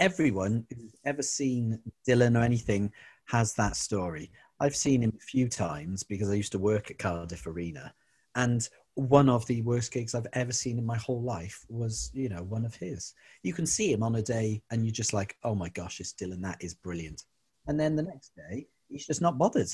[0.00, 2.92] everyone who's ever seen Dylan or anything
[3.26, 4.32] has that story.
[4.58, 7.94] I've seen him a few times because I used to work at Cardiff Arena,
[8.34, 8.68] and
[8.98, 12.42] one of the worst gigs I've ever seen in my whole life was, you know,
[12.42, 13.14] one of his.
[13.44, 16.12] You can see him on a day, and you're just like, "Oh my gosh, it's
[16.12, 16.42] Dylan!
[16.42, 17.24] That is brilliant."
[17.68, 19.70] And then the next day, he's just not bothered,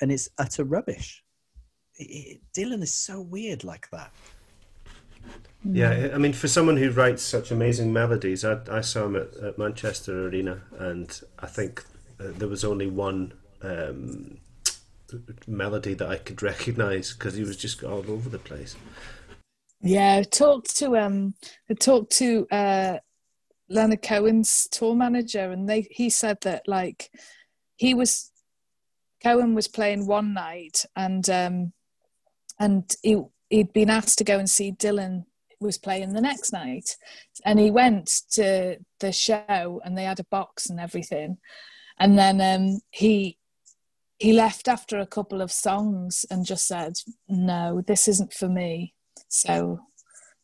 [0.00, 1.24] and it's utter rubbish.
[1.96, 4.12] It- it- Dylan is so weird like that.
[5.64, 9.34] Yeah, I mean, for someone who writes such amazing melodies, I, I saw him at,
[9.38, 11.84] at Manchester Arena, and I think
[12.20, 14.38] uh, there was only one um,
[15.46, 18.76] melody that I could recognise because he was just all over the place.
[19.80, 21.34] yeah, I talked to um,
[21.70, 22.98] I talked to uh,
[23.68, 27.10] Leonard Cohen's tour manager, and they he said that like
[27.76, 28.30] he was
[29.22, 31.72] Cohen was playing one night, and um,
[32.58, 35.24] and he he'd been asked to go and see Dylan
[35.60, 36.96] was playing the next night,
[37.44, 41.38] and he went to the show, and they had a box and everything,
[41.98, 43.37] and then um, he
[44.18, 46.94] he left after a couple of songs and just said,
[47.28, 48.94] "No, this isn't for me."
[49.28, 49.80] So.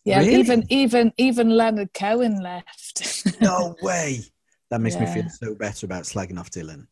[0.07, 0.35] Yeah, Really?
[0.35, 3.25] even even even Leonard Cohen left.
[3.41, 4.21] No way.
[4.71, 6.87] That makes me feel so better about slagging off Dylan.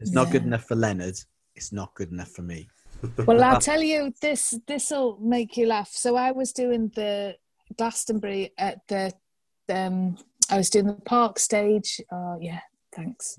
[0.00, 1.16] It's not good enough for Leonard.
[1.54, 2.68] It's not good enough for me.
[3.26, 4.58] Well, I'll tell you this.
[4.66, 5.90] This will make you laugh.
[5.92, 7.36] So I was doing the
[7.76, 9.12] Glastonbury at the.
[9.68, 10.16] Um,
[10.50, 12.00] I was doing the park stage.
[12.10, 12.60] Oh yeah,
[12.94, 13.36] thanks.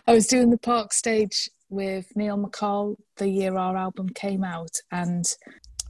[0.06, 4.76] I was doing the park stage with Neill MacColl the year our album came out,
[4.90, 5.24] and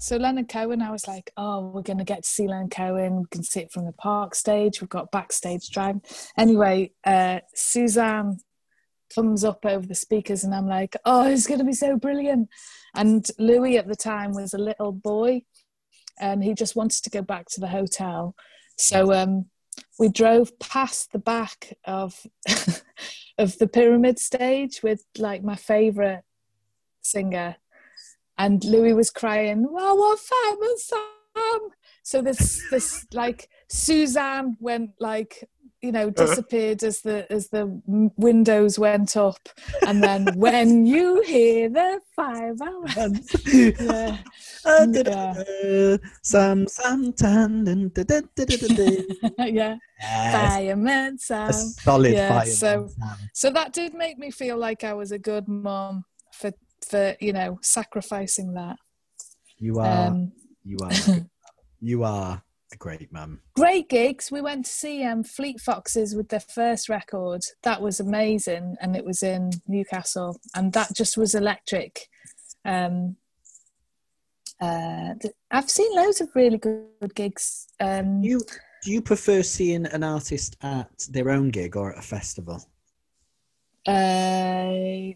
[0.01, 3.19] so Leonard Cohen, I was like, oh, we're going to get to see Leonard Cohen.
[3.19, 4.81] We can see it from the park stage.
[4.81, 5.97] We've got backstage drive.
[6.37, 8.39] Anyway, uh, Suzanne
[9.13, 12.49] comes up over the speakers, and I'm like, oh, it's going to be so brilliant.
[12.95, 15.43] And Louis at the time was a little boy,
[16.21, 18.37] and he just wanted to go back to the hotel.
[18.77, 19.47] So um,
[19.99, 22.15] we drove past the back of
[23.39, 26.25] of the pyramid stage with like my favorite
[27.01, 27.57] singer
[28.39, 31.71] and Louis was crying, "Well, what famous Sam?"
[32.03, 35.49] So this this like Suzanne went like
[35.83, 36.27] you know Uh-huh.
[36.27, 37.65] disappeared as the as the
[38.17, 39.49] windows went up,
[39.87, 42.85] and then when you hear the five hour,
[43.53, 44.19] yeah,
[44.67, 47.65] yeah, Sam Sam Tan.
[47.65, 49.05] dun, dun, dun, dun, dun, dun.
[49.55, 51.53] yeah, Yes, fireman a Sam.
[51.53, 52.47] solid Yeah, fire.
[52.47, 52.91] so-
[53.33, 56.51] So that did make me feel like I was a good mom for
[56.91, 58.77] for you know sacrificing that.
[59.59, 60.33] you are, Um,
[60.65, 61.31] you are, a good mum.
[61.81, 62.43] you are
[62.77, 63.41] great man.
[63.57, 64.31] great gigs.
[64.31, 67.43] We went to see um, Fleet Foxes with their first record.
[67.63, 72.09] That was amazing, and it was in Newcastle, and that just was electric.
[72.65, 73.17] Um,
[74.61, 75.15] uh,
[75.51, 77.69] I've seen loads of really good gigs.
[77.81, 78.41] Um, You
[78.85, 82.65] do you prefer seeing an artist at their own gig or at a festival?
[83.87, 85.15] uh,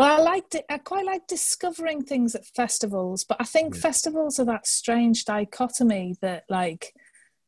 [0.00, 0.64] well, I liked it.
[0.70, 3.82] I quite like discovering things at festivals, but I think Yeah.
[3.82, 6.94] festivals are that strange dichotomy that, like,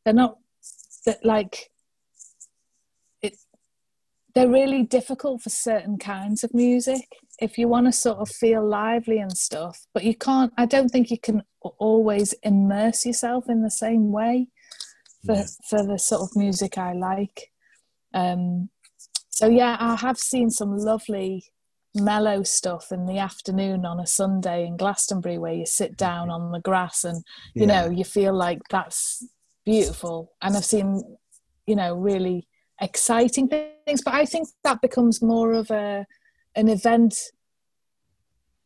[0.04, 0.38] they're not
[1.06, 1.70] that like
[3.22, 3.38] it.
[4.34, 7.08] They're really difficult for certain kinds of music.
[7.40, 10.52] If you want to sort of feel lively and stuff, but you can't.
[10.58, 14.48] I don't think you can always immerse yourself in the same way
[15.24, 15.46] for Yeah.
[15.68, 17.50] for the sort of music I like.
[18.12, 18.68] Um,
[19.30, 21.51] so yeah, I have seen some lovely
[21.94, 26.44] mellow stuff in the afternoon on a Sunday in Glastonbury where you sit down mm-hmm.
[26.46, 27.24] on the grass and
[27.54, 27.84] you Yeah.
[27.84, 29.26] know you feel like that's
[29.64, 30.32] beautiful.
[30.40, 31.16] And I've seen
[31.66, 32.48] you know really
[32.80, 36.06] exciting things, but I think that becomes more of a
[36.54, 37.18] an event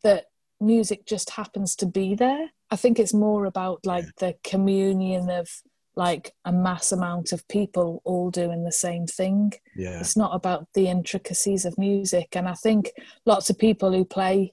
[0.02, 0.26] that
[0.60, 2.50] music just happens to be there.
[2.70, 5.48] I think it's more about like the communion of
[5.96, 10.66] like a mass amount of people all doing the same thing Yeah, it's not about
[10.74, 12.92] the intricacies of music and i think
[13.24, 14.52] lots of people who play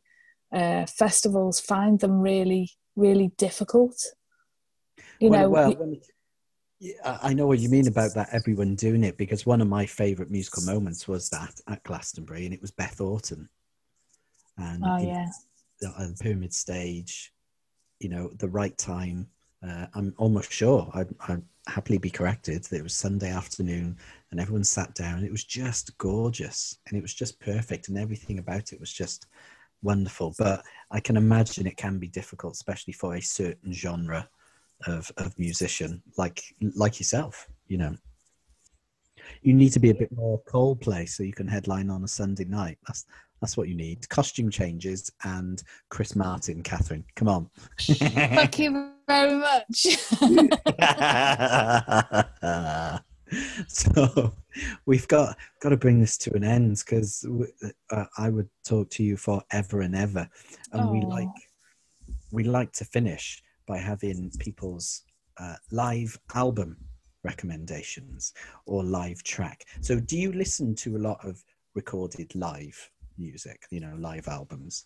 [0.54, 3.96] uh, festivals find them really really difficult
[5.20, 5.98] you well, know well,
[7.06, 8.30] I know what you mean about that.
[8.34, 12.54] Everyone doing it because one of my favourite musical moments was that at Glastonbury, and
[12.54, 13.48] it was Beth Orton,
[14.58, 15.30] and oh yeah
[15.80, 17.32] the, uh, the pyramid stage.
[18.00, 19.28] You know, the right time.
[19.66, 23.98] Uh, I'm almost sure I'd, I'd happily be corrected that it was Sunday afternoon,
[24.32, 25.24] and everyone sat down.
[25.24, 29.28] It was just gorgeous, and it was just perfect, and everything about it was just
[29.82, 30.36] wonderful.
[30.38, 34.28] But I can imagine it can be difficult, especially for a certain genre
[34.88, 36.44] of, of musician like
[36.76, 37.96] like yourself you know
[39.42, 42.46] you need to be a bit more Coldplay so you can headline on a Sunday
[42.46, 43.06] night that's
[43.44, 44.08] that's what you need.
[44.08, 47.04] Costume changes and Chris Martin Kathryn.
[47.18, 47.50] Come on.
[47.78, 49.88] Thank you very much.
[53.68, 54.32] So
[54.86, 57.26] we've got got to bring this to an end because
[57.90, 60.30] uh, I would talk to you forever and ever.
[60.72, 61.30] And we like
[62.32, 65.02] we like to finish by having people's
[65.40, 66.78] uh, live album
[67.24, 68.34] recommendations
[68.68, 69.66] or live track.
[69.82, 71.44] So, do you listen to a lot of
[71.74, 73.62] recorded live music?
[73.72, 74.86] You know, live albums.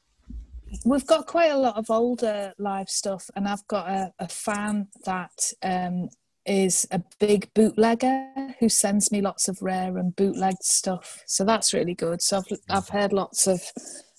[0.85, 4.87] we've got quite a lot of older live stuff and i've got a, a fan
[5.05, 6.09] that um,
[6.45, 8.29] is a big bootlegger
[8.59, 12.59] who sends me lots of rare and bootlegged stuff so that's really good so i've,
[12.69, 13.61] I've heard lots of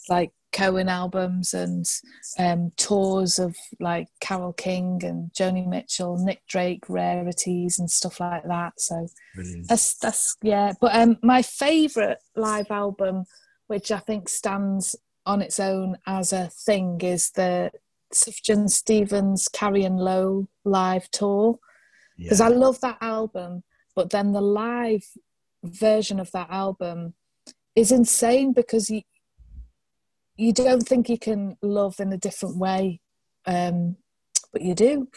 [0.08, 1.84] like cohen albums and
[2.38, 8.44] um, tours of like carole king and joni mitchell nick drake rarities and stuff like
[8.44, 9.68] that so Brilliant.
[9.68, 13.24] that's that's yeah but um my favorite live album
[13.68, 17.70] which i think stands on its own as a thing is the
[18.14, 21.58] Sufjan Stevens Carrie and Lowell live tour
[22.16, 23.62] because I love that album
[23.94, 25.04] but then the live
[25.62, 27.12] version of that album
[27.76, 29.02] is insane because you
[30.36, 33.00] you don't think you can love in a different way
[33.44, 33.96] um
[34.52, 35.08] but you do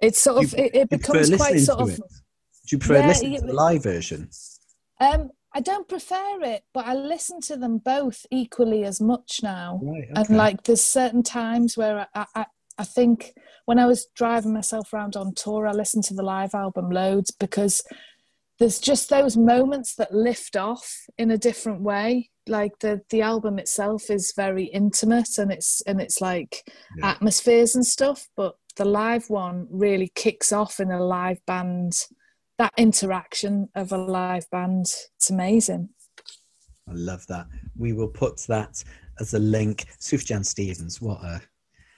[0.00, 1.96] it's sort of You- it, it becomes quite sort of it?
[1.98, 4.30] Do you prefer Yeah, listening to the live version?
[5.00, 9.80] Um, I don't prefer it, but I listen to them both equally as much now.
[9.82, 10.08] Right.
[10.14, 12.46] And like, there's certain times where I, I,
[12.76, 13.32] I think
[13.64, 17.30] when I was driving myself around on tour, I listened to the live album loads
[17.30, 17.82] because
[18.58, 22.30] there's just those moments that lift off in a different way.
[22.46, 27.10] Like the the album itself is very intimate and it's and it's like Yeah.
[27.10, 31.92] atmospheres and stuff, but the live one really kicks off in a live band.
[32.58, 34.86] That interaction of a live band,
[35.16, 35.90] it's amazing.
[36.88, 37.46] I love that.
[37.76, 38.82] We will put that
[39.20, 39.86] as a link.
[40.00, 41.40] Sufjan Stevens, what a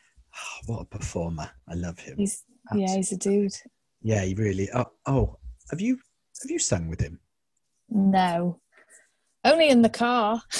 [0.66, 1.50] what a performer!
[1.68, 2.16] I love him.
[2.18, 3.54] He's yeah, he's a dude.
[4.02, 4.68] Yeah, he really.
[4.74, 5.36] Oh, oh,
[5.70, 5.98] have you
[6.42, 7.20] have you sung with him?
[7.88, 8.60] No,
[9.44, 10.42] only in the car.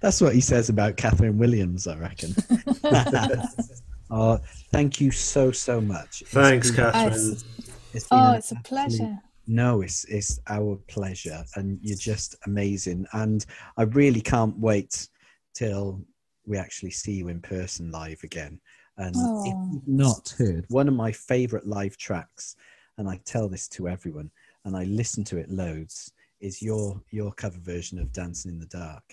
[0.00, 2.34] That's what he says about Kathryn Williams, I reckon.
[4.14, 4.38] oh,
[4.70, 6.22] thank you so so much.
[6.22, 7.44] It's Thanks, been- Kathryn.
[7.92, 9.18] it's been oh, an it's a pleasure.
[9.46, 13.06] No, it's it's our pleasure, and you're just amazing.
[13.12, 13.44] And
[13.76, 15.08] I really can't wait
[15.54, 16.00] till
[16.46, 18.60] we actually see you in person live again.
[18.96, 19.70] And if Oh.
[19.72, 22.56] you've not heard one of my favorite live tracks,
[22.96, 24.30] and I tell this to everyone,
[24.64, 26.10] and I listen to it loads,
[26.40, 29.04] is your your cover version of Dancing in the Dark.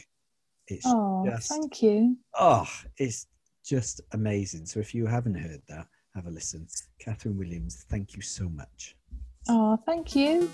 [0.67, 2.15] It's Oh, just thank you.
[2.39, 3.27] oh, it's
[3.63, 4.65] just amazing.
[4.65, 6.67] So if you haven't heard that, have a listen.
[7.03, 8.95] Kathryn Williams, thank you so much.
[9.49, 10.49] Oh, thank you.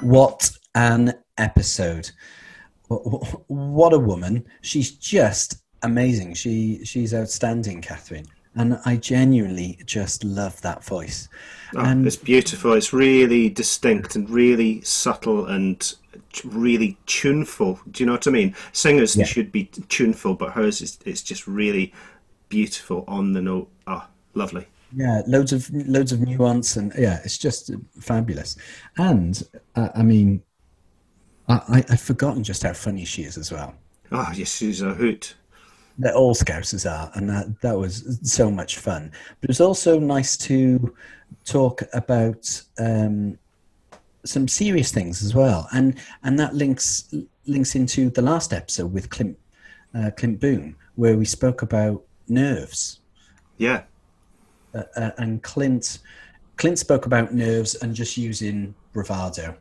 [0.00, 2.10] What an episode!
[2.88, 4.46] Wh- wh- What a woman!
[4.62, 6.34] She's just amazing.
[6.34, 11.28] She she's outstanding, Kathryn, and I genuinely just love that voice.
[11.76, 12.72] Oh, And- it's beautiful.
[12.72, 15.94] It's really distinct and really subtle and
[16.44, 17.80] really tuneful.
[17.90, 18.54] Do you know what I mean?
[18.72, 19.24] Singers Yeah.
[19.24, 21.92] should be tuneful, but hers is it's just really
[22.48, 23.68] beautiful on the note.
[23.86, 24.66] Ah, lovely.
[24.96, 28.56] Yeah, loads of loads of nuance, and yeah, it's just fabulous.
[28.96, 29.42] And
[29.76, 30.42] uh, I mean,
[31.46, 33.74] I, I I've forgotten just how funny she is as well.
[34.10, 35.34] Ah, yes, she's a hoot.
[35.98, 39.10] That all Scousers are, and that that was so much fun.
[39.40, 40.94] But it was also nice to
[41.44, 43.36] talk about um,
[44.24, 47.12] some serious things as well, and and that links
[47.46, 49.36] links into the last episode with Clint
[49.94, 53.00] uh, Clint Boon, where we spoke about nerves,
[53.56, 53.82] Yeah,
[54.74, 55.98] uh, uh, and Clint
[56.58, 59.56] Clint spoke about nerves and just using bravado.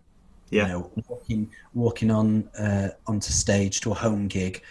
[0.50, 4.62] yeah, You know, walking walking on uh, onto stage to a home gig,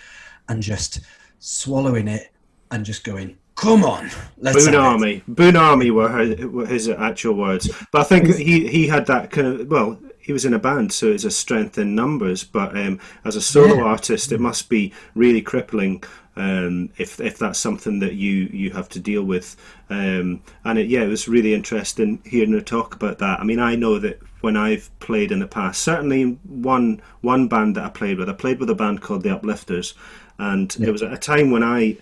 [0.48, 1.00] and just
[1.38, 2.32] swallowing it
[2.70, 5.22] and just going, "Come on, let's Boon have it." Army.
[5.28, 7.70] Boon Army were, her, were his actual words.
[7.92, 10.92] But I think he, he had that kind of, well, he was in a band,
[10.92, 12.42] so it's a strength in numbers.
[12.44, 13.84] But um, as a solo Yeah.
[13.84, 16.02] artist, it must be really crippling
[16.38, 19.56] um, if if that's something that you, you have to deal with.
[19.88, 23.40] Um, and it, yeah, it was really interesting hearing her talk about that.
[23.40, 27.76] I mean, I know that when I've played in the past, certainly one one band
[27.76, 29.94] that I played with, I played with a band called the Uplifters,
[30.38, 31.96] and it was at a time when I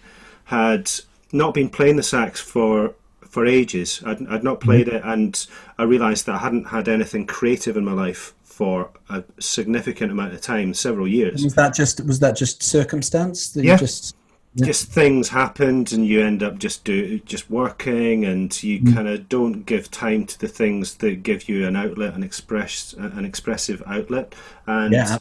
[0.45, 0.91] had
[1.33, 2.95] not been playing the sax for
[3.29, 4.01] for ages.
[4.07, 5.47] I'd, I'd not played it, and
[5.79, 10.33] I realised that I hadn't had anything creative in my life for a significant amount
[10.35, 11.43] of time, several years.
[11.43, 13.73] Was that just was that just circumstance that Yeah.
[13.73, 14.15] you just
[14.57, 14.67] Yeah.
[14.67, 18.95] Just things happened, and you end up just do just working, and you Mm.
[18.95, 22.95] kind of don't give time to the things that give you an outlet, an express,
[22.97, 24.33] an expressive outlet,
[24.69, 25.19] and yeah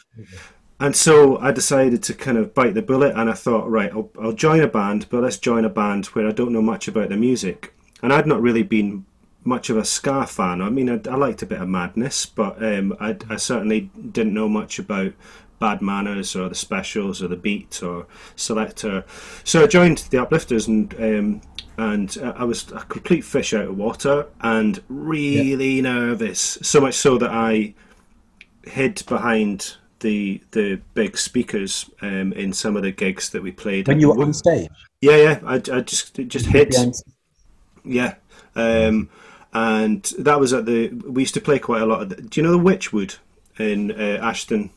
[0.79, 4.09] and so I decided to kind of bite the bullet, and I thought, right, I'll,
[4.21, 7.09] I'll join a band, but let's join a band where I don't know much about
[7.09, 7.73] the music.
[8.01, 9.05] And I'd not really been
[9.45, 10.61] much of a ska fan.
[10.61, 14.33] I mean, I, I liked a bit of madness, but um, I, I certainly didn't
[14.33, 15.13] know much about
[15.59, 18.05] Bad Manners or the Specials or the Beat or
[18.35, 19.05] Selecter.
[19.43, 21.41] So I joined the Uplifters, and um,
[21.77, 26.57] and uh, I was a complete fish out of water and really nervous.
[26.61, 27.73] So much so that I
[28.65, 33.87] hid behind the the big speakers um, in some of the gigs that we played.
[33.87, 34.69] when you were on stage
[35.01, 35.39] Yeah, yeah.
[35.43, 36.69] I, I just just hid.
[36.69, 36.95] behind-
[37.83, 38.15] Yeah,
[38.55, 39.09] um,
[39.53, 40.89] and that was at the.
[40.89, 42.01] We used to play quite a lot.
[42.03, 43.17] Of the, do you know the Witchwood
[43.57, 44.69] in uh, Ashton,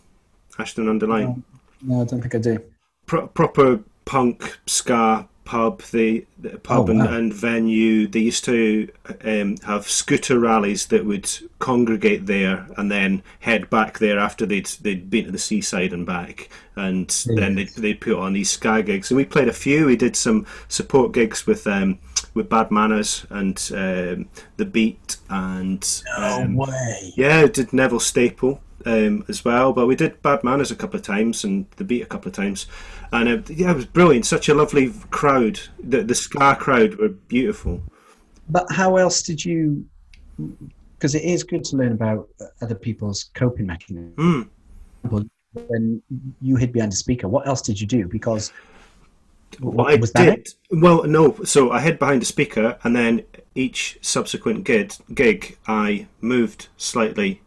[0.58, 1.44] Ashton under Lyne?
[1.82, 2.58] no i don't think i do
[3.06, 5.80] Pro- proper punk ska pub.
[5.82, 7.14] The, the pub Oh, and, wow.
[7.14, 8.06] and venue.
[8.06, 8.88] They used to
[9.24, 14.66] um, have scooter rallies that would congregate there and then head back there after they'd
[14.82, 16.50] they'd been to the seaside and back.
[16.76, 19.10] And then they'd, they'd put on these ska gigs.
[19.10, 19.86] And we played a few.
[19.86, 21.98] We did some support gigs with um,
[22.34, 24.28] with Bad Manners and um,
[24.58, 27.12] the Beat and No um, way.
[27.16, 31.02] yeah, did Neville Staple um, as well, but we did Bad Manners a couple of
[31.02, 32.66] times and the Beat a couple of times,
[33.12, 34.26] and uh, yeah, it was brilliant.
[34.26, 35.60] Such a lovely crowd.
[35.82, 37.82] The the ska crowd were beautiful.
[38.48, 39.84] But how else did you?
[40.96, 42.28] Because it is good to learn about
[42.62, 44.16] other people's coping mechanisms.
[44.16, 44.48] Mm.
[45.68, 46.02] When
[46.42, 48.06] you hid behind a speaker, what else did you do?
[48.06, 48.52] Because
[49.60, 50.54] What I did, it?
[50.70, 51.34] well, no.
[51.44, 53.22] So I hid behind a speaker, and then
[53.54, 57.40] each subsequent gig, gig I moved slightly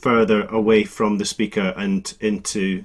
[0.00, 2.84] further away from the speaker and into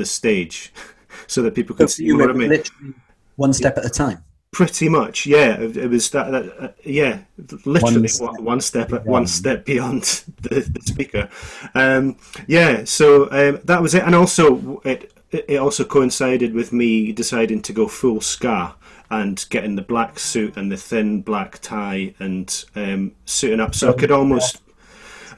[0.00, 0.72] the stage,
[1.28, 2.48] so that people could see you more were of me.
[2.48, 2.94] literally
[3.36, 4.24] one step at a time.
[4.52, 5.60] Pretty much, yeah.
[5.60, 7.20] It, it was that, that uh, yeah,
[7.64, 9.06] literally One one step step, one step, beyond.
[9.06, 10.02] one step beyond
[10.42, 11.28] the, the speaker.
[11.74, 12.16] Um,
[12.48, 17.62] yeah, so um, that was it, and also it it also coincided with me deciding
[17.62, 18.74] to go full ska
[19.10, 23.90] and getting the black suit and the thin black tie and um, suiting up, so
[23.90, 24.60] I could almost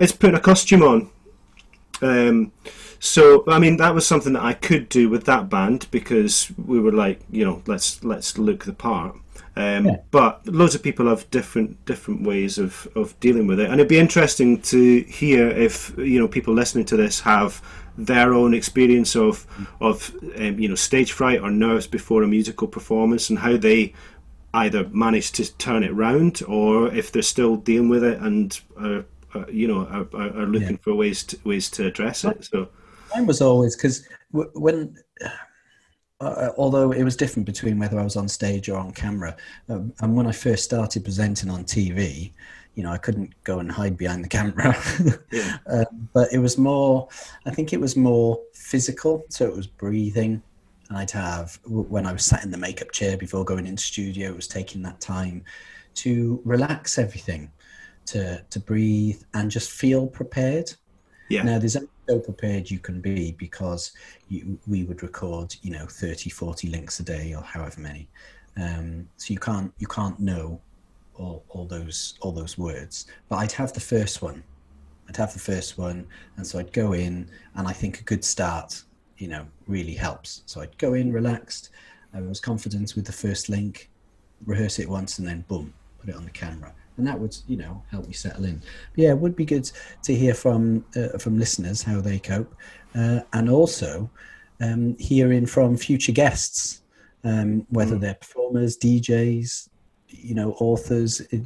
[0.01, 1.11] it's putting a costume on.
[2.01, 2.53] Um,
[3.05, 6.79] so I mean that was something that I could do with that band because we
[6.79, 9.17] were like, you know, let's let's look the part.
[9.57, 9.97] Um, Yeah.
[10.13, 13.89] But loads of people have different different ways of, of dealing with it, and it'd
[13.89, 17.61] be interesting to hear if you know people listening to this have
[17.99, 19.49] their own experience of
[19.81, 23.93] of um, you know stage fright or nerves before a musical performance and how they
[24.55, 29.05] either manage to turn it round or if they're still dealing with it and are,
[29.35, 30.07] are, you know are,
[30.41, 32.45] are looking for ways to, ways to address it.
[32.45, 32.69] So
[33.15, 34.97] Mine was always because w- when,
[36.21, 39.37] uh, although it was different between whether I was on stage or on camera,
[39.69, 42.33] um, and when I first started presenting on TV,
[42.75, 44.75] you know, I couldn't go and hide behind the camera.
[45.31, 45.59] Yeah.
[45.71, 45.85] uh,
[46.15, 47.09] but it was more,
[47.45, 49.25] I think it was more physical.
[49.29, 50.43] So it was breathing.
[50.89, 54.31] And I'd have, when I was sat in the makeup chair before going into studio,
[54.31, 55.45] it was taking that time
[55.97, 57.51] to relax everything,
[58.07, 60.73] to, to breathe and just feel prepared.
[61.29, 61.77] yeah, Now, there's
[62.13, 63.93] so prepared you can be because
[64.29, 68.07] you, we would record, you know, 30, 40 links a day or however many.
[68.59, 70.61] Um, so you can't you can't know
[71.15, 73.07] all, all those all those words.
[73.31, 74.43] But I'd have the first one.
[75.09, 76.07] I'd have the first one,
[76.37, 78.83] and so I'd go in, and I think a good start,
[79.17, 80.43] you know, really helps.
[80.47, 81.71] So I'd go in relaxed.
[82.15, 83.91] I was confident with the first link,
[84.45, 87.57] rehearse it once, and then boom, put it on the camera, and that would, you
[87.57, 88.63] know, help me settle in.
[88.95, 89.71] But yeah, it would be good
[90.03, 92.55] to hear from uh, from listeners how they cope,
[92.95, 94.11] uh, and also
[94.61, 96.83] um, hearing from future guests,
[97.25, 99.69] um, whether they're performers, DJs,
[100.09, 101.21] you know, authors.
[101.21, 101.43] It,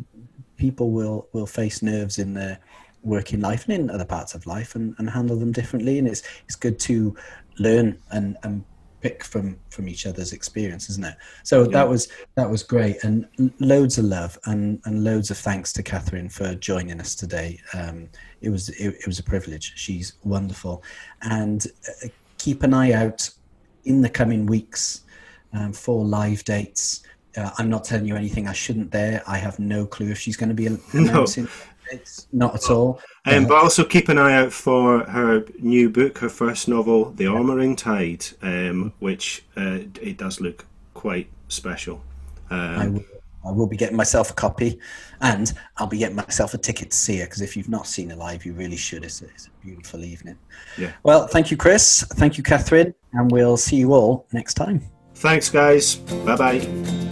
[0.56, 2.58] people will will face nerves in their
[3.02, 6.22] working life and in other parts of life and, and handle them differently and it's
[6.46, 7.14] it's good to
[7.58, 8.64] learn and and
[9.06, 11.16] pick from from each other's experience isn't it?
[11.44, 12.96] So that was that was great.
[13.04, 13.28] And
[13.60, 17.60] loads of love and and loads of thanks to Kathryn for joining us today.
[17.74, 18.08] Um
[18.40, 19.72] it was it, it was a privilege.
[19.76, 20.82] She's wonderful.
[21.22, 22.08] And uh,
[22.38, 23.30] keep an eye out
[23.84, 25.02] in the coming weeks
[25.52, 27.02] um, for live dates.
[27.36, 29.22] Uh, i'm not telling you anything i shouldn't there.
[29.26, 31.46] I have no clue if she's going to be announcing
[31.90, 36.18] dates not at all um, but also keep an eye out for her new book,
[36.18, 40.64] her first novel, The Ormering Tide, um, which uh, it does look
[40.94, 42.00] quite special.
[42.50, 43.04] I Um, will,
[43.44, 44.78] I will be getting myself a copy,
[45.20, 48.10] and I'll be getting myself a ticket to see her because if you've not seen
[48.10, 49.04] her live, you really should.
[49.04, 50.38] It's a, it's a beautiful evening.
[50.78, 50.92] Yeah.
[51.02, 52.04] Well, thank you, Chris.
[52.14, 54.82] Thank you, Kathryn, and we'll see you all next time.
[55.14, 55.96] thanks, guys.
[55.96, 57.05] Bye bye.